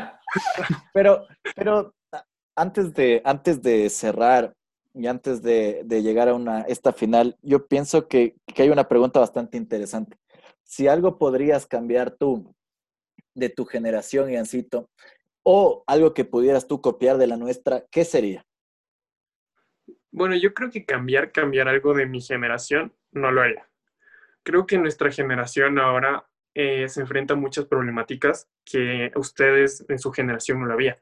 Pero, 0.92 1.26
pero 1.54 1.94
antes 2.56 2.92
de, 2.92 3.22
antes 3.24 3.62
de 3.62 3.88
cerrar 3.88 4.52
y 4.94 5.06
antes 5.06 5.42
de, 5.42 5.82
de 5.84 6.02
llegar 6.02 6.28
a 6.28 6.34
una, 6.34 6.62
esta 6.62 6.92
final, 6.92 7.36
yo 7.40 7.68
pienso 7.68 8.08
que, 8.08 8.34
que 8.46 8.62
hay 8.62 8.70
una 8.70 8.88
pregunta 8.88 9.20
bastante 9.20 9.56
interesante. 9.56 10.16
Si 10.68 10.87
algo 10.87 11.16
podrías 11.16 11.66
cambiar 11.66 12.11
tú 12.11 12.54
de 13.35 13.48
tu 13.48 13.64
generación, 13.64 14.31
Iancito, 14.31 14.90
o 15.42 15.83
algo 15.87 16.12
que 16.12 16.26
pudieras 16.26 16.68
tú 16.68 16.83
copiar 16.83 17.16
de 17.16 17.26
la 17.26 17.38
nuestra, 17.38 17.87
¿qué 17.90 18.04
sería? 18.04 18.44
Bueno, 20.11 20.37
yo 20.37 20.52
creo 20.52 20.70
que 20.70 20.85
cambiar, 20.85 21.33
cambiar 21.33 21.68
algo 21.68 21.94
de 21.94 22.04
mi 22.04 22.20
generación 22.20 22.92
no 23.12 23.31
lo 23.31 23.40
haría. 23.40 23.66
Creo 24.42 24.66
que 24.66 24.76
nuestra 24.76 25.11
generación 25.11 25.78
ahora 25.78 26.28
eh, 26.54 26.87
se 26.90 27.00
enfrenta 27.00 27.33
a 27.33 27.38
muchas 27.38 27.64
problemáticas 27.64 28.50
que 28.62 29.11
ustedes 29.16 29.87
en 29.88 29.98
su 29.98 30.12
generación 30.12 30.61
no 30.61 30.66
lo 30.66 30.74
había. 30.74 30.98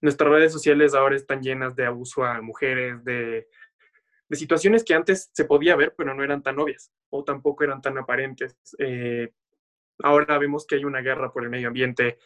Nuestras 0.00 0.30
redes 0.30 0.54
sociales 0.54 0.94
ahora 0.94 1.16
están 1.16 1.42
llenas 1.42 1.76
de 1.76 1.84
abuso 1.84 2.24
a 2.24 2.40
mujeres, 2.40 3.04
de, 3.04 3.46
de 4.30 4.36
situaciones 4.36 4.82
que 4.84 4.94
antes 4.94 5.28
se 5.34 5.44
podía 5.44 5.76
ver, 5.76 5.94
pero 5.94 6.14
no 6.14 6.24
eran 6.24 6.42
tan 6.42 6.58
obvias 6.58 6.90
o 7.10 7.22
tampoco 7.22 7.64
eran 7.64 7.82
tan 7.82 7.98
aparentes. 7.98 8.56
Eh, 8.78 9.30
ahora 10.02 10.38
vemos 10.38 10.66
que 10.66 10.76
hay 10.76 10.84
una 10.86 11.02
guerra 11.02 11.30
por 11.30 11.44
el 11.44 11.50
medio 11.50 11.68
ambiente, 11.68 12.18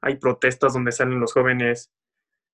hay 0.00 0.16
protestas 0.16 0.74
donde 0.74 0.92
salen 0.92 1.18
los 1.18 1.32
jóvenes. 1.32 1.90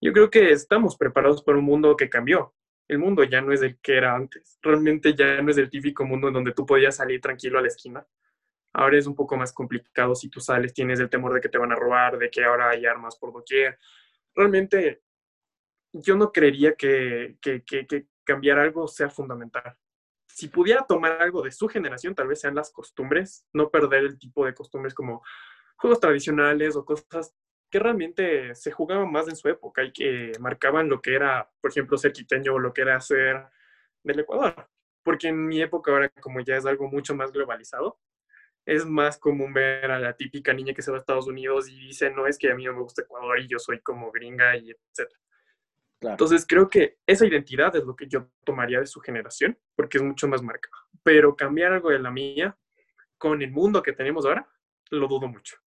Yo 0.00 0.14
creo 0.14 0.30
que 0.30 0.52
estamos 0.52 0.96
preparados 0.96 1.42
para 1.42 1.58
un 1.58 1.64
mundo 1.64 1.96
que 1.96 2.08
cambió 2.08 2.54
el 2.88 2.98
mundo 2.98 3.24
ya 3.24 3.40
no 3.40 3.52
es 3.52 3.62
el 3.62 3.78
que 3.80 3.96
era 3.96 4.14
antes. 4.14 4.58
Realmente 4.62 5.14
ya 5.14 5.40
no 5.40 5.50
es 5.50 5.58
el 5.58 5.70
típico 5.70 6.04
mundo 6.04 6.28
en 6.28 6.34
donde 6.34 6.52
tú 6.52 6.66
podías 6.66 6.96
salir 6.96 7.20
tranquilo 7.20 7.58
a 7.58 7.62
la 7.62 7.68
esquina. 7.68 8.06
Ahora 8.74 8.98
es 8.98 9.06
un 9.06 9.14
poco 9.14 9.36
más 9.36 9.52
complicado 9.52 10.14
si 10.14 10.28
tú 10.28 10.40
sales, 10.40 10.72
tienes 10.72 10.98
el 11.00 11.10
temor 11.10 11.34
de 11.34 11.40
que 11.40 11.48
te 11.48 11.58
van 11.58 11.72
a 11.72 11.76
robar, 11.76 12.18
de 12.18 12.30
que 12.30 12.44
ahora 12.44 12.70
hay 12.70 12.86
armas 12.86 13.16
por 13.16 13.32
doquier. 13.32 13.78
Realmente 14.34 15.02
yo 15.92 16.16
no 16.16 16.32
creería 16.32 16.74
que, 16.74 17.36
que, 17.40 17.62
que, 17.64 18.06
cambiar 18.24 18.58
algo 18.58 18.88
sea 18.88 19.10
fundamental. 19.10 19.76
Si 20.28 20.48
pudiera 20.48 20.86
tomar 20.86 21.20
algo 21.20 21.42
de 21.42 21.50
su 21.50 21.68
generación, 21.68 22.14
tal 22.14 22.28
vez 22.28 22.40
sean 22.40 22.54
las 22.54 22.72
costumbres, 22.72 23.46
no 23.52 23.70
perder 23.70 24.04
el 24.04 24.18
tipo 24.18 24.46
de 24.46 24.54
costumbres 24.54 24.94
como 24.94 25.22
juegos 25.76 26.00
tradicionales 26.00 26.76
o 26.76 26.84
cosas 26.84 27.34
que 27.70 27.78
realmente 27.78 28.54
se 28.54 28.70
jugaban 28.70 29.10
más 29.10 29.28
en 29.28 29.36
su 29.36 29.48
época 29.48 29.82
y 29.82 29.92
que 29.92 30.32
marcaban 30.38 30.88
lo 30.88 31.00
que 31.00 31.14
era, 31.14 31.50
por 31.60 31.70
ejemplo, 31.70 31.96
ser 31.96 32.12
quiteño 32.12 32.54
o 32.54 32.58
lo 32.58 32.72
que 32.72 32.82
era 32.82 33.00
ser 33.00 33.46
del 34.02 34.20
Ecuador. 34.20 34.68
Porque 35.02 35.28
en 35.28 35.46
mi 35.46 35.60
época 35.62 35.90
ahora, 35.90 36.08
como 36.20 36.40
ya 36.40 36.56
es 36.56 36.66
algo 36.66 36.88
mucho 36.88 37.14
más 37.14 37.32
globalizado, 37.32 37.98
es 38.66 38.86
más 38.86 39.18
común 39.18 39.52
ver 39.52 39.90
a 39.90 39.98
la 39.98 40.16
típica 40.16 40.52
niña 40.52 40.74
que 40.74 40.82
se 40.82 40.90
va 40.90 40.98
a 40.98 41.00
Estados 41.00 41.26
Unidos 41.26 41.68
y 41.68 41.78
dice, 41.78 42.10
no, 42.10 42.26
es 42.26 42.38
que 42.38 42.50
a 42.50 42.54
mí 42.54 42.64
no 42.64 42.74
me 42.74 42.82
gusta 42.82 43.02
Ecuador 43.02 43.40
y 43.40 43.48
yo 43.48 43.58
soy 43.58 43.80
como 43.80 44.12
gringa 44.12 44.56
y 44.56 44.70
etc. 44.70 45.10
Claro. 46.02 46.14
Entonces 46.14 46.44
creo 46.44 46.68
que 46.68 46.98
esa 47.06 47.24
identidad 47.24 47.76
es 47.76 47.84
lo 47.84 47.94
que 47.94 48.08
yo 48.08 48.28
tomaría 48.42 48.80
de 48.80 48.86
su 48.86 48.98
generación, 48.98 49.56
porque 49.76 49.98
es 49.98 50.02
mucho 50.02 50.26
más 50.26 50.42
marcada. 50.42 50.74
Pero 51.04 51.36
cambiar 51.36 51.72
algo 51.72 51.90
de 51.90 52.00
la 52.00 52.10
mía 52.10 52.58
con 53.18 53.40
el 53.40 53.52
mundo 53.52 53.80
que 53.84 53.92
tenemos 53.92 54.26
ahora, 54.26 54.50
lo 54.90 55.06
dudo 55.06 55.28
mucho. 55.28 55.58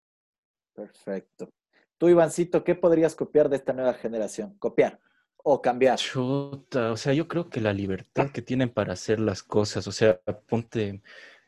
Perfecto. 0.73 1.49
Tú, 1.97 2.09
Ivancito, 2.09 2.65
¿qué 2.65 2.75
podrías 2.75 3.15
copiar 3.15 3.47
de 3.47 3.55
esta 3.55 3.71
nueva 3.71 3.93
generación? 3.93 4.57
Copiar 4.59 4.99
o 5.37 5.61
cambiar. 5.61 5.97
Chuta, 5.97 6.91
o 6.91 6.97
sea, 6.97 7.13
yo 7.13 7.29
creo 7.29 7.49
que 7.49 7.61
la 7.61 7.71
libertad 7.71 8.29
que 8.29 8.41
tienen 8.41 8.69
para 8.69 8.91
hacer 8.91 9.21
las 9.21 9.41
cosas, 9.41 9.87
o 9.87 9.93
sea, 9.93 10.19
ponte, 10.49 11.01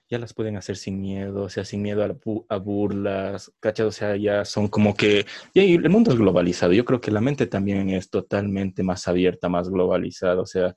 ya 0.10 0.18
las 0.20 0.34
pueden 0.34 0.56
hacer 0.58 0.78
sin 0.78 1.02
miedo, 1.02 1.44
o 1.44 1.50
sea, 1.50 1.66
sin 1.66 1.82
miedo 1.82 2.04
a, 2.04 2.08
bu- 2.10 2.46
a 2.50 2.58
burlas, 2.58 3.52
¿cachai? 3.60 3.86
O 3.86 3.92
sea, 3.92 4.16
ya 4.16 4.46
son 4.46 4.68
como 4.70 4.96
que, 4.96 5.26
y 5.54 5.76
el 5.76 5.90
mundo 5.90 6.12
es 6.12 6.18
globalizado, 6.18 6.74
yo 6.74 6.86
creo 6.86 7.02
que 7.02 7.12
la 7.12 7.22
mente 7.22 7.46
también 7.48 7.90
es 7.90 8.10
totalmente 8.10 8.84
más 8.84 9.08
abierta, 9.08 9.50
más 9.50 9.70
globalizada, 9.70 10.42
o 10.42 10.46
sea, 10.46 10.76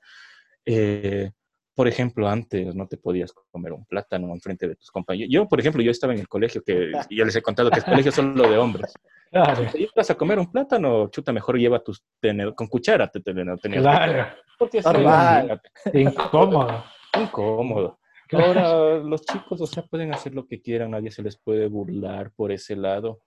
eh, 0.65 1.31
por 1.73 1.87
ejemplo, 1.87 2.27
antes 2.27 2.75
no 2.75 2.87
te 2.87 2.97
podías 2.97 3.33
comer 3.49 3.71
un 3.73 3.85
plátano 3.85 4.33
enfrente 4.33 4.67
de 4.67 4.75
tus 4.75 4.91
compañeros. 4.91 5.29
Yo, 5.31 5.47
por 5.47 5.59
ejemplo, 5.59 5.81
yo 5.81 5.89
estaba 5.91 6.13
en 6.13 6.19
el 6.19 6.27
colegio, 6.27 6.61
que 6.63 6.91
ya 7.09 7.23
les 7.25 7.35
he 7.35 7.41
contado 7.41 7.71
que 7.71 7.79
el 7.79 7.85
colegio 7.85 8.09
es 8.09 8.15
solo 8.15 8.49
de 8.49 8.57
hombres. 8.57 8.93
Claro, 9.31 9.69
Si 9.69 9.87
vas 9.95 10.09
a 10.11 10.15
comer 10.15 10.37
un 10.39 10.51
plátano, 10.51 11.07
chuta, 11.07 11.31
mejor 11.31 11.57
lleva 11.57 11.81
tus 11.81 12.03
tenedor, 12.19 12.53
con 12.53 12.67
cuchara 12.67 13.07
te 13.07 13.21
tenedor. 13.21 13.57
claro. 13.61 14.27
Porque 14.59 14.79
imagínate, 14.79 15.69
Incómodo. 15.93 16.83
incómodo. 17.17 17.99
Ahora 18.31 18.97
los 18.99 19.21
chicos, 19.25 19.59
o 19.61 19.67
sea, 19.67 19.83
pueden 19.83 20.13
hacer 20.13 20.33
lo 20.33 20.47
que 20.47 20.61
quieran, 20.61 20.91
nadie 20.91 21.11
se 21.11 21.21
les 21.23 21.37
puede 21.37 21.67
burlar 21.67 22.31
por 22.35 22.51
ese 22.51 22.75
lado. 22.75 23.21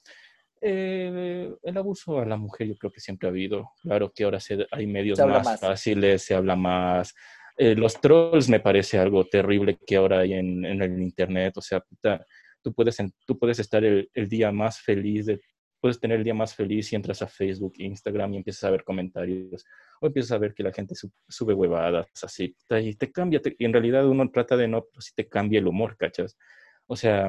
Eh, 0.61 1.53
el 1.63 1.77
abuso 1.77 2.19
a 2.21 2.25
la 2.25 2.37
mujer 2.39 2.69
yo 2.69 2.77
creo 2.77 2.91
que 2.91 3.01
siempre 3.01 3.29
ha 3.29 3.31
habido. 3.31 3.71
Claro 3.83 4.11
que 4.15 4.25
ahora 4.25 4.41
se- 4.41 4.67
hay 4.71 4.87
medios 4.87 5.19
Se 5.19 5.27
más, 5.27 5.45
más. 5.45 5.61
fáciles, 5.61 6.23
se 6.23 6.35
habla 6.35 6.57
más. 6.57 7.15
Eh, 7.57 7.75
los 7.75 8.01
trolls 8.01 8.49
me 8.49 8.61
parece 8.61 8.99
algo 8.99 9.27
terrible 9.27 9.79
que 9.87 9.97
ahora 9.97 10.21
hay 10.21 10.33
en, 10.33 10.65
en 10.65 10.81
el 10.83 11.01
internet. 11.03 11.57
O 11.59 11.61
sea, 11.61 11.81
puta, 11.81 12.25
tú, 12.63 12.73
puedes, 12.73 12.97
tú 13.27 13.39
puedes 13.39 13.59
estar 13.59 13.85
el, 13.85 14.09
el 14.15 14.29
día 14.29 14.51
más 14.53 14.81
feliz 14.81 15.27
de 15.27 15.41
puedes 15.85 16.01
tener 16.01 16.17
el 16.19 16.25
día 16.25 16.33
más 16.33 16.55
feliz 16.55 16.89
si 16.89 16.97
entras 16.97 17.21
a 17.21 17.27
Facebook, 17.29 17.75
Instagram 17.77 18.33
y 18.33 18.37
empiezas 18.39 18.65
a 18.65 18.71
ver 18.71 18.85
comentarios 18.85 19.67
o 20.01 20.07
empiezas 20.07 20.33
a 20.33 20.39
ver 20.39 20.55
que 20.55 20.63
la 20.63 20.73
gente 20.73 20.95
su- 20.95 21.13
sube 21.29 21.53
huevadas 21.53 22.07
así 22.23 22.57
y 22.71 22.95
te 22.97 23.13
cambia, 23.13 23.43
te- 23.43 23.55
y 23.59 23.67
en 23.67 23.73
realidad 23.75 24.09
uno 24.09 24.31
trata 24.31 24.57
de 24.57 24.67
no, 24.67 24.87
pues 24.91 25.05
si 25.07 25.15
te 25.15 25.29
cambia 25.29 25.59
el 25.59 25.67
humor, 25.67 25.99
¿cachas? 25.99 26.39
O 26.87 26.97
sea, 26.97 27.29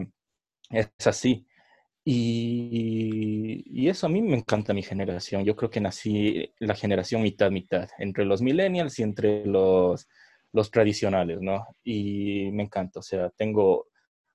es 0.70 0.90
así. 1.08 1.48
Y, 2.06 3.64
y 3.68 3.90
eso 3.90 4.08
a 4.08 4.10
mí 4.10 4.22
me 4.22 4.38
encanta 4.38 4.74
mi 4.74 4.84
generación. 4.84 5.46
Yo 5.46 5.56
creo 5.56 5.70
que 5.72 5.82
nací 5.82 6.54
la 6.60 6.76
generación 6.76 7.22
mitad-mitad, 7.24 7.90
entre 8.00 8.26
los 8.26 8.42
millennials 8.42 9.00
y 9.00 9.04
entre 9.04 9.46
los, 9.46 10.08
los 10.54 10.72
tradicionales, 10.72 11.42
¿no? 11.42 11.68
Y 11.84 12.52
me 12.54 12.64
encanta, 12.64 13.00
o 13.00 13.04
sea, 13.04 13.30
tengo, 13.32 13.88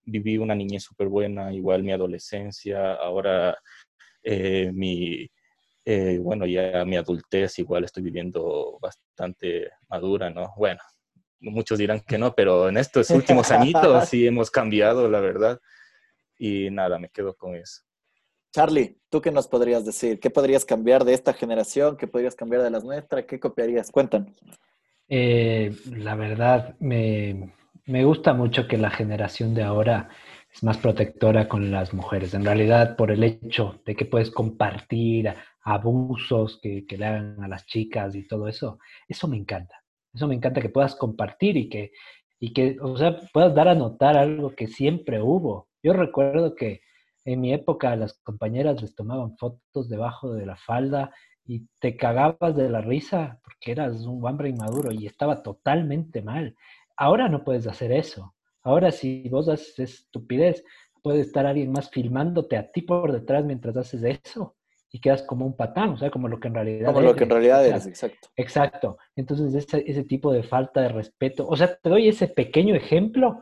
viví 0.05 0.39
una 0.39 0.55
niñez 0.55 0.83
súper 0.85 1.09
buena, 1.09 1.53
igual 1.53 1.83
mi 1.85 1.93
adolescencia, 1.93 2.95
ahora 2.95 3.57
eh, 4.23 4.71
mi, 4.73 5.29
eh, 5.85 6.19
bueno, 6.19 6.47
ya 6.47 6.85
mi 6.85 6.97
adultez 6.97 7.59
igual 7.59 7.85
estoy 7.85 8.03
viviendo 8.03 8.79
bastante 8.81 9.71
madura, 9.89 10.31
¿no? 10.31 10.53
Bueno, 10.57 10.81
muchos 11.41 11.79
dirán 11.79 12.01
que 12.01 12.19
no, 12.19 12.35
pero 12.35 12.69
en 12.69 12.77
estos 12.77 13.11
últimos 13.11 13.51
añitos 13.51 14.09
sí 14.09 14.27
hemos 14.27 14.51
cambiado, 14.51 15.09
la 15.09 15.21
verdad. 15.21 15.59
Y 16.39 16.71
nada, 16.71 16.99
me 16.99 17.09
quedo 17.09 17.35
con 17.35 17.55
eso. 17.55 17.83
Charlie, 18.53 18.99
¿tú 19.09 19.21
qué 19.21 19.31
nos 19.31 19.47
podrías 19.47 19.85
decir? 19.85 20.19
¿Qué 20.19 20.29
podrías 20.29 20.65
cambiar 20.65 21.05
de 21.05 21.15
esta 21.15 21.33
generación? 21.33 21.97
¿Qué 21.97 22.09
podrías 22.09 22.35
cambiar 22.35 22.63
de 22.63 22.71
las 22.71 22.83
nuestras? 22.83 23.25
¿Qué 23.25 23.39
copiarías? 23.39 23.91
Cuéntanos. 23.91 24.33
Eh, 25.09 25.75
la 25.87 26.15
verdad, 26.15 26.77
me, 26.81 27.53
me 27.87 28.05
gusta 28.05 28.33
mucho 28.33 28.67
que 28.67 28.77
la 28.77 28.91
generación 28.91 29.55
de 29.55 29.63
ahora 29.63 30.09
es 30.53 30.63
más 30.65 30.79
protectora 30.79 31.49
con 31.49 31.71
las 31.71 31.95
mujeres. 31.95 32.35
En 32.35 32.45
realidad, 32.45 32.97
por 32.97 33.11
el 33.11 33.23
hecho 33.25 33.81
de 33.85 33.95
que 33.95 34.05
puedes 34.05 34.31
compartir 34.31 35.33
abusos 35.63 36.59
que, 36.63 36.87
que 36.87 36.99
le 36.99 37.07
hagan 37.07 37.43
a 37.45 37.49
las 37.49 37.67
chicas 37.67 38.15
y 38.15 38.27
todo 38.27 38.49
eso, 38.49 38.79
eso 39.09 39.29
me 39.29 39.37
encanta. 39.37 39.83
Eso 40.13 40.27
me 40.27 40.35
encanta 40.35 40.61
que 40.61 40.69
puedas 40.71 40.97
compartir 40.97 41.57
y 41.57 41.69
que, 41.69 41.93
y 42.41 42.53
que, 42.53 42.77
o 42.81 42.97
sea, 42.97 43.17
puedas 43.33 43.55
dar 43.55 43.69
a 43.69 43.75
notar 43.75 44.17
algo 44.17 44.55
que 44.55 44.67
siempre 44.67 45.21
hubo. 45.23 45.69
Yo 45.83 45.93
recuerdo 45.93 46.55
que 46.55 46.81
En 47.25 47.41
mi 47.41 47.53
época 47.53 47.95
las 47.97 48.15
compañeras 48.23 48.81
les 48.81 48.95
tomaban 48.95 49.37
fotos 49.37 49.89
debajo 49.89 50.33
de 50.33 50.47
la 50.47 50.57
falda 50.57 51.13
y 51.45 51.67
te 51.79 51.97
cagabas 51.97 52.57
de 52.57 52.69
la 52.71 52.81
risa 52.81 53.39
porque 53.45 53.73
eras 53.73 54.07
un 54.07 54.25
hombre 54.27 54.49
inmaduro 54.49 54.93
y 54.93 55.07
estaba 55.07 55.43
totalmente 55.43 56.23
mal. 56.23 56.57
Ahora 56.97 57.29
no 57.29 57.45
puedes 57.45 57.67
hacer 57.67 57.93
eso. 57.93 58.35
Ahora 58.63 58.93
si 58.93 59.29
vos 59.29 59.49
haces 59.49 59.79
estupidez, 59.79 60.65
puede 61.03 61.21
estar 61.21 61.47
alguien 61.47 61.73
más 61.73 61.91
filmándote 61.91 62.57
a 62.57 62.71
ti 62.71 62.83
por 62.83 63.13
detrás 63.13 63.45
mientras 63.45 63.77
haces 63.77 64.03
eso 64.25 64.57
y 64.93 65.01
quedas 65.01 65.23
como 65.23 65.47
un 65.47 65.57
patán, 65.57 65.91
o 65.91 65.97
sea, 65.97 66.11
como 66.11 66.29
lo 66.29 66.41
que 66.41 66.49
en 66.49 66.55
realidad 66.55 66.87
Como 66.87 67.01
lo 67.01 67.15
que 67.15 67.25
en 67.25 67.31
realidad 67.31 67.65
eres, 67.65 67.87
exacto. 67.87 68.29
Exacto. 68.37 68.99
Entonces, 69.15 69.55
ese, 69.55 69.85
ese 69.87 70.03
tipo 70.03 70.33
de 70.33 70.43
falta 70.43 70.81
de 70.81 70.89
respeto, 70.89 71.47
o 71.47 71.57
sea, 71.57 71.77
te 71.77 71.89
doy 71.89 72.09
ese 72.09 72.27
pequeño 72.27 72.75
ejemplo, 72.75 73.41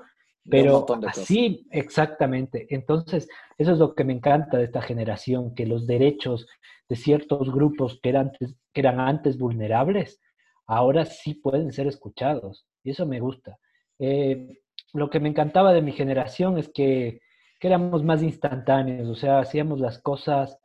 pero 0.50 0.86
así, 1.06 1.66
exactamente. 1.70 2.66
Entonces, 2.70 3.28
eso 3.56 3.72
es 3.72 3.78
lo 3.78 3.94
que 3.94 4.04
me 4.04 4.12
encanta 4.12 4.58
de 4.58 4.64
esta 4.64 4.82
generación, 4.82 5.54
que 5.54 5.66
los 5.66 5.86
derechos 5.86 6.46
de 6.88 6.96
ciertos 6.96 7.52
grupos 7.52 7.98
que 8.02 8.10
eran 8.10 8.28
antes, 8.28 8.56
que 8.72 8.80
eran 8.80 9.00
antes 9.00 9.38
vulnerables, 9.38 10.20
ahora 10.66 11.06
sí 11.06 11.34
pueden 11.34 11.72
ser 11.72 11.86
escuchados. 11.86 12.66
Y 12.84 12.90
eso 12.90 13.06
me 13.06 13.20
gusta. 13.20 13.58
Eh, 13.98 14.60
lo 14.92 15.10
que 15.10 15.20
me 15.20 15.28
encantaba 15.28 15.72
de 15.72 15.82
mi 15.82 15.92
generación 15.92 16.58
es 16.58 16.68
que, 16.68 17.20
que 17.60 17.68
éramos 17.68 18.04
más 18.04 18.22
instantáneos, 18.22 19.08
o 19.08 19.14
sea, 19.14 19.40
hacíamos 19.40 19.80
las 19.80 19.98
cosas 20.00 20.58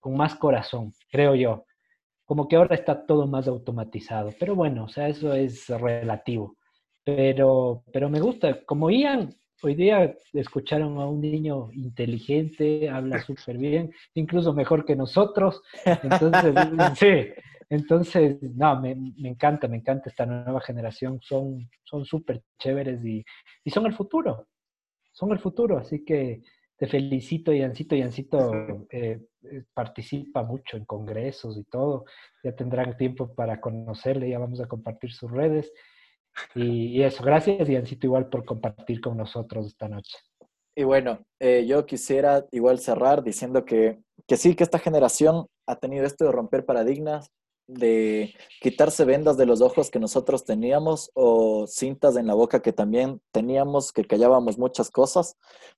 con 0.00 0.16
más 0.16 0.34
corazón, 0.34 0.92
creo 1.10 1.34
yo. 1.34 1.64
Como 2.26 2.48
que 2.48 2.56
ahora 2.56 2.74
está 2.74 3.06
todo 3.06 3.26
más 3.26 3.48
automatizado. 3.48 4.30
Pero 4.38 4.54
bueno, 4.54 4.84
o 4.84 4.88
sea, 4.88 5.08
eso 5.08 5.34
es 5.34 5.68
relativo. 5.68 6.56
Pero, 7.04 7.84
pero 7.92 8.08
me 8.08 8.20
gusta. 8.20 8.64
Como 8.64 8.90
Ian, 8.90 9.34
hoy 9.64 9.74
día 9.74 10.14
escucharon 10.34 10.98
a 10.98 11.06
un 11.06 11.20
niño 11.20 11.72
inteligente, 11.72 12.88
habla 12.90 13.22
súper 13.26 13.56
bien, 13.56 13.92
incluso 14.14 14.52
mejor 14.52 14.84
que 14.84 14.94
nosotros. 14.94 15.62
Entonces, 15.84 16.54
sí. 16.98 17.42
Entonces, 17.70 18.36
no, 18.42 18.78
me, 18.78 18.94
me, 18.94 19.30
encanta, 19.30 19.66
me 19.68 19.78
encanta 19.78 20.10
esta 20.10 20.26
nueva 20.26 20.60
generación. 20.60 21.18
Son 21.22 21.66
súper 22.04 22.42
chéveres 22.58 23.04
y, 23.04 23.24
y 23.64 23.70
son 23.70 23.86
el 23.86 23.94
futuro. 23.94 24.48
Son 25.12 25.32
el 25.32 25.38
futuro. 25.38 25.78
Así 25.78 26.04
que 26.04 26.42
te 26.76 26.86
felicito, 26.86 27.52
Yancito. 27.52 27.96
Yancito 27.96 28.86
eh, 28.90 29.20
eh, 29.42 29.64
participa 29.72 30.42
mucho 30.42 30.76
en 30.76 30.84
congresos 30.84 31.56
y 31.56 31.64
todo. 31.64 32.04
Ya 32.42 32.54
tendrán 32.54 32.96
tiempo 32.96 33.34
para 33.34 33.60
conocerle, 33.60 34.28
ya 34.28 34.38
vamos 34.38 34.60
a 34.60 34.66
compartir 34.66 35.12
sus 35.12 35.30
redes. 35.30 35.72
Y, 36.54 37.02
eso, 37.02 37.22
gracias, 37.22 37.68
Yancito, 37.68 38.06
igual 38.06 38.28
por 38.28 38.44
compartir 38.44 39.00
con 39.00 39.16
nosotros 39.16 39.66
esta 39.66 39.88
noche. 39.88 40.16
Y 40.76 40.84
bueno, 40.84 41.24
eh, 41.40 41.64
yo 41.66 41.86
quisiera 41.86 42.46
igual 42.50 42.78
cerrar 42.78 43.22
diciendo 43.22 43.64
que, 43.64 44.00
que 44.26 44.36
sí, 44.36 44.54
que 44.54 44.64
esta 44.64 44.78
generación 44.78 45.46
ha 45.66 45.76
tenido 45.76 46.04
esto 46.04 46.24
de 46.24 46.32
romper 46.32 46.64
paradigmas, 46.64 47.30
de 47.66 48.34
quitarse 48.60 49.04
vendas 49.04 49.36
de 49.36 49.46
los 49.46 49.60
ojos 49.60 49.90
que 49.90 50.00
nosotros 50.00 50.44
teníamos 50.44 51.10
o 51.14 51.66
cintas 51.66 52.16
en 52.16 52.26
la 52.26 52.34
boca 52.34 52.60
que 52.60 52.72
también 52.72 53.20
teníamos, 53.32 53.92
que 53.92 54.04
callábamos 54.04 54.58
muchas 54.58 54.90
cosas, 54.90 55.36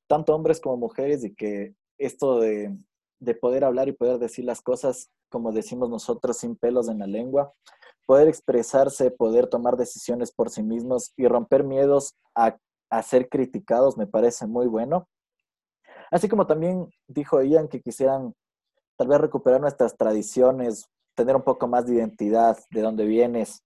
tanto 0.08 0.34
hombres 0.34 0.60
como 0.60 0.78
mujeres, 0.78 1.24
y 1.24 1.34
que 1.34 1.74
esto 1.98 2.40
de, 2.40 2.76
de 3.20 3.34
poder 3.34 3.64
hablar 3.64 3.88
y 3.88 3.92
poder 3.92 4.18
decir 4.18 4.44
las 4.44 4.62
cosas 4.62 5.10
como 5.28 5.52
decimos 5.52 5.90
nosotros 5.90 6.38
sin 6.38 6.56
pelos 6.56 6.88
en 6.88 7.00
la 7.00 7.06
lengua, 7.06 7.52
poder 8.06 8.28
expresarse, 8.28 9.10
poder 9.10 9.48
tomar 9.48 9.76
decisiones 9.76 10.32
por 10.32 10.50
sí 10.50 10.62
mismos 10.62 11.12
y 11.16 11.26
romper 11.26 11.64
miedos 11.64 12.14
a, 12.34 12.56
a 12.90 13.02
ser 13.02 13.28
criticados 13.28 13.96
me 13.96 14.06
parece 14.06 14.46
muy 14.46 14.66
bueno. 14.66 15.08
Así 16.10 16.28
como 16.28 16.46
también 16.46 16.88
dijo 17.08 17.42
Ian 17.42 17.68
que 17.68 17.80
quisieran 17.80 18.32
tal 18.96 19.08
vez 19.08 19.20
recuperar 19.20 19.60
nuestras 19.60 19.96
tradiciones, 19.96 20.88
tener 21.14 21.36
un 21.36 21.42
poco 21.42 21.66
más 21.66 21.86
de 21.86 21.94
identidad, 21.94 22.58
de 22.70 22.80
dónde 22.80 23.04
vienes, 23.04 23.62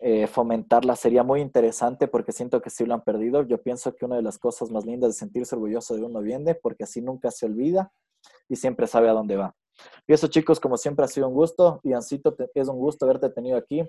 eh, 0.00 0.26
fomentarla 0.26 0.96
sería 0.96 1.22
muy 1.22 1.40
interesante 1.40 2.08
porque 2.08 2.32
siento 2.32 2.60
que 2.60 2.70
sí 2.70 2.84
lo 2.84 2.94
han 2.94 3.02
perdido. 3.02 3.42
Yo 3.42 3.62
pienso 3.62 3.94
que 3.94 4.04
una 4.04 4.16
de 4.16 4.22
las 4.22 4.38
cosas 4.38 4.70
más 4.70 4.84
lindas 4.84 5.10
de 5.10 5.18
sentirse 5.18 5.54
orgulloso 5.54 5.94
de 5.94 6.02
uno 6.02 6.20
viene 6.20 6.54
porque 6.54 6.84
así 6.84 7.00
nunca 7.00 7.30
se 7.30 7.46
olvida 7.46 7.92
y 8.48 8.56
siempre 8.56 8.86
sabe 8.86 9.08
a 9.08 9.12
dónde 9.12 9.36
va. 9.36 9.54
Y 10.06 10.12
eso 10.12 10.28
chicos, 10.28 10.60
como 10.60 10.76
siempre 10.76 11.04
ha 11.04 11.08
sido 11.08 11.28
un 11.28 11.34
gusto. 11.34 11.80
Iancito, 11.82 12.36
es 12.54 12.68
un 12.68 12.78
gusto 12.78 13.04
haberte 13.04 13.30
tenido 13.30 13.56
aquí. 13.56 13.88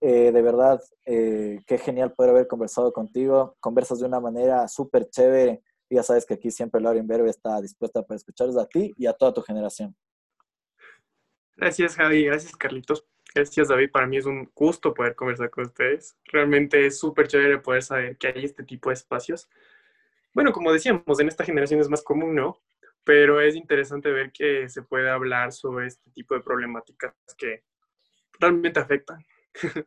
Eh, 0.00 0.32
de 0.32 0.42
verdad, 0.42 0.80
eh, 1.06 1.60
qué 1.66 1.78
genial 1.78 2.12
poder 2.12 2.30
haber 2.30 2.46
conversado 2.48 2.92
contigo. 2.92 3.56
Conversas 3.60 4.00
de 4.00 4.06
una 4.06 4.20
manera 4.20 4.66
súper 4.68 5.08
chévere. 5.08 5.62
Ya 5.88 6.02
sabes 6.02 6.24
que 6.24 6.34
aquí 6.34 6.50
siempre 6.50 6.80
Laura 6.80 6.98
Inverbe 6.98 7.28
está 7.28 7.60
dispuesta 7.60 8.02
para 8.02 8.16
escucharos 8.16 8.56
a 8.56 8.66
ti 8.66 8.92
y 8.96 9.06
a 9.06 9.12
toda 9.12 9.34
tu 9.34 9.42
generación. 9.42 9.94
Gracias, 11.56 11.96
Javi. 11.96 12.24
Gracias, 12.24 12.56
Carlitos. 12.56 13.06
Gracias, 13.34 13.68
David. 13.68 13.90
Para 13.90 14.06
mí 14.06 14.16
es 14.16 14.26
un 14.26 14.50
gusto 14.54 14.92
poder 14.92 15.14
conversar 15.14 15.50
con 15.50 15.64
ustedes. 15.64 16.16
Realmente 16.24 16.86
es 16.86 16.98
súper 16.98 17.28
chévere 17.28 17.58
poder 17.58 17.82
saber 17.82 18.16
que 18.16 18.28
hay 18.28 18.44
este 18.44 18.62
tipo 18.64 18.90
de 18.90 18.94
espacios. 18.94 19.48
Bueno, 20.34 20.52
como 20.52 20.72
decíamos, 20.72 21.20
en 21.20 21.28
esta 21.28 21.44
generación 21.44 21.80
es 21.80 21.88
más 21.88 22.02
común, 22.02 22.34
¿no? 22.34 22.58
Pero 23.04 23.40
es 23.40 23.56
interesante 23.56 24.10
ver 24.10 24.30
que 24.32 24.68
se 24.68 24.82
puede 24.82 25.10
hablar 25.10 25.52
sobre 25.52 25.88
este 25.88 26.10
tipo 26.12 26.34
de 26.34 26.40
problemáticas 26.40 27.14
que 27.36 27.64
realmente 28.38 28.80
afectan. 28.80 29.24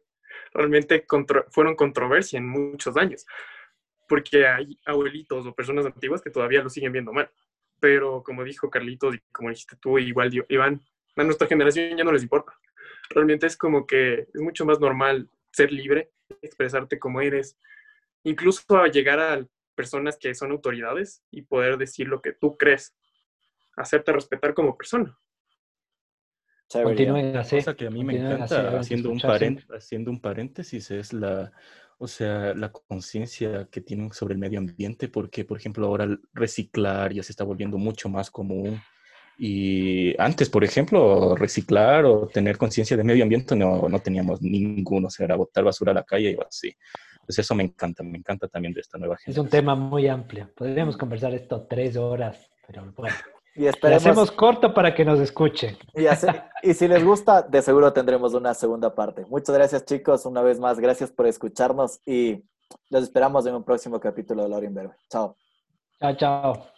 realmente 0.54 1.06
fueron 1.52 1.76
controversia 1.76 2.38
en 2.38 2.48
muchos 2.48 2.98
años. 2.98 3.26
Porque 4.08 4.48
hay 4.48 4.80
abuelitos 4.86 5.46
o 5.46 5.56
personas 5.56 5.86
antiguas 5.86 6.22
que 6.22 6.30
todavía 6.30 6.62
lo 6.62 6.70
siguen 6.70 6.92
viendo 6.92 7.14
mal. 7.14 7.30
Pero 7.80 8.24
como 8.24 8.44
dijo 8.44 8.70
Carlitos 8.70 9.16
y 9.16 9.20
como 9.32 9.50
dijiste 9.50 9.76
tú, 9.78 9.98
igual 9.98 10.32
Iván, 10.50 10.82
a 11.16 11.24
nuestra 11.24 11.48
generación 11.48 11.98
ya 11.98 12.04
no 12.04 12.12
les 12.12 12.24
importa. 12.24 12.54
Realmente 13.10 13.48
es 13.48 13.58
como 13.58 13.86
que 13.86 14.28
es 14.34 14.42
mucho 14.42 14.66
más 14.66 14.80
normal 14.80 15.30
ser 15.52 15.72
libre, 15.72 16.12
expresarte 16.42 17.00
como 17.00 17.22
eres, 17.22 17.58
incluso 18.24 18.78
a 18.78 18.88
llegar 18.88 19.20
a 19.20 19.46
personas 19.76 20.18
que 20.18 20.34
son 20.34 20.52
autoridades 20.52 21.24
y 21.32 21.44
poder 21.44 21.78
decir 21.78 22.08
lo 22.08 22.22
que 22.22 22.34
tú 22.34 22.58
crees, 22.58 22.96
hacerte 23.76 24.12
respetar 24.12 24.54
como 24.54 24.78
persona. 24.78 25.18
Continúen 26.72 27.38
así. 27.38 27.58
Cosa 27.58 27.76
que 27.76 27.88
a 27.88 27.92
mí 27.92 28.04
me 28.04 28.18
encanta, 28.18 28.80
haciendo, 28.80 29.12
un 29.12 29.22
haciendo 29.76 30.12
un 30.12 30.20
paréntesis, 30.20 30.92
es 30.92 31.14
la, 31.14 31.52
o 31.98 32.08
sea, 32.08 32.54
la 32.54 32.72
conciencia 32.72 33.68
que 33.72 33.82
tienen 33.82 34.12
sobre 34.12 34.34
el 34.34 34.40
medio 34.40 34.60
ambiente, 34.60 35.08
porque, 35.08 35.46
por 35.46 35.58
ejemplo, 35.58 35.88
ahora 35.88 36.08
reciclar 36.34 37.14
ya 37.14 37.24
se 37.24 37.32
está 37.32 37.44
volviendo 37.44 37.78
mucho 37.78 38.10
más 38.10 38.32
común. 38.32 38.82
Y 39.38 40.20
antes, 40.20 40.50
por 40.50 40.64
ejemplo, 40.64 41.36
reciclar 41.36 42.06
o 42.06 42.28
tener 42.28 42.58
conciencia 42.58 42.96
de 42.96 43.04
medio 43.04 43.24
ambiente 43.24 43.56
no, 43.56 43.88
no 43.90 44.00
teníamos 44.00 44.42
ninguno, 44.42 45.08
o 45.08 45.10
sea, 45.10 45.26
era 45.26 45.36
botar 45.36 45.64
basura 45.64 45.92
a 45.92 45.96
la 45.96 46.04
calle 46.04 46.32
y 46.32 46.38
así. 46.48 46.74
Pues 47.26 47.40
eso 47.40 47.54
me 47.54 47.64
encanta, 47.64 48.02
me 48.02 48.18
encanta 48.18 48.48
también 48.48 48.74
de 48.74 48.82
esta 48.82 48.98
nueva 48.98 49.18
generación. 49.18 49.34
Es 49.34 49.38
un 49.38 49.50
tema 49.50 49.76
muy 49.76 50.08
amplio. 50.08 50.52
Podríamos 50.56 50.96
conversar 50.96 51.34
esto 51.34 51.66
tres 51.68 51.98
horas, 51.98 52.50
pero 52.66 52.92
bueno. 52.96 53.16
Y 53.56 53.68
hacemos 53.68 54.32
corto 54.32 54.74
para 54.74 54.94
que 54.94 55.06
nos 55.06 55.20
escuchen. 55.20 55.78
Y, 55.94 56.06
y, 56.70 56.74
si 56.74 56.88
les 56.88 57.04
gusta, 57.04 57.42
de 57.42 57.62
seguro 57.62 57.94
tendremos 57.94 58.34
una 58.34 58.54
segunda 58.54 58.94
parte. 58.94 59.26
Muchas 59.30 59.56
gracias, 59.56 59.86
chicos. 59.86 60.26
Una 60.26 60.42
vez 60.42 60.60
más, 60.60 60.78
gracias 60.80 61.10
por 61.10 61.26
escucharnos 61.26 62.02
y 62.06 62.44
los 62.90 63.04
esperamos 63.04 63.46
en 63.46 63.56
un 63.56 63.64
próximo 63.64 64.00
capítulo 64.00 64.44
de 64.44 64.50
Lauren 64.50 64.74
Berber. 64.74 64.98
Chao. 65.10 65.38
Chao, 66.00 66.16
chao. 66.16 66.75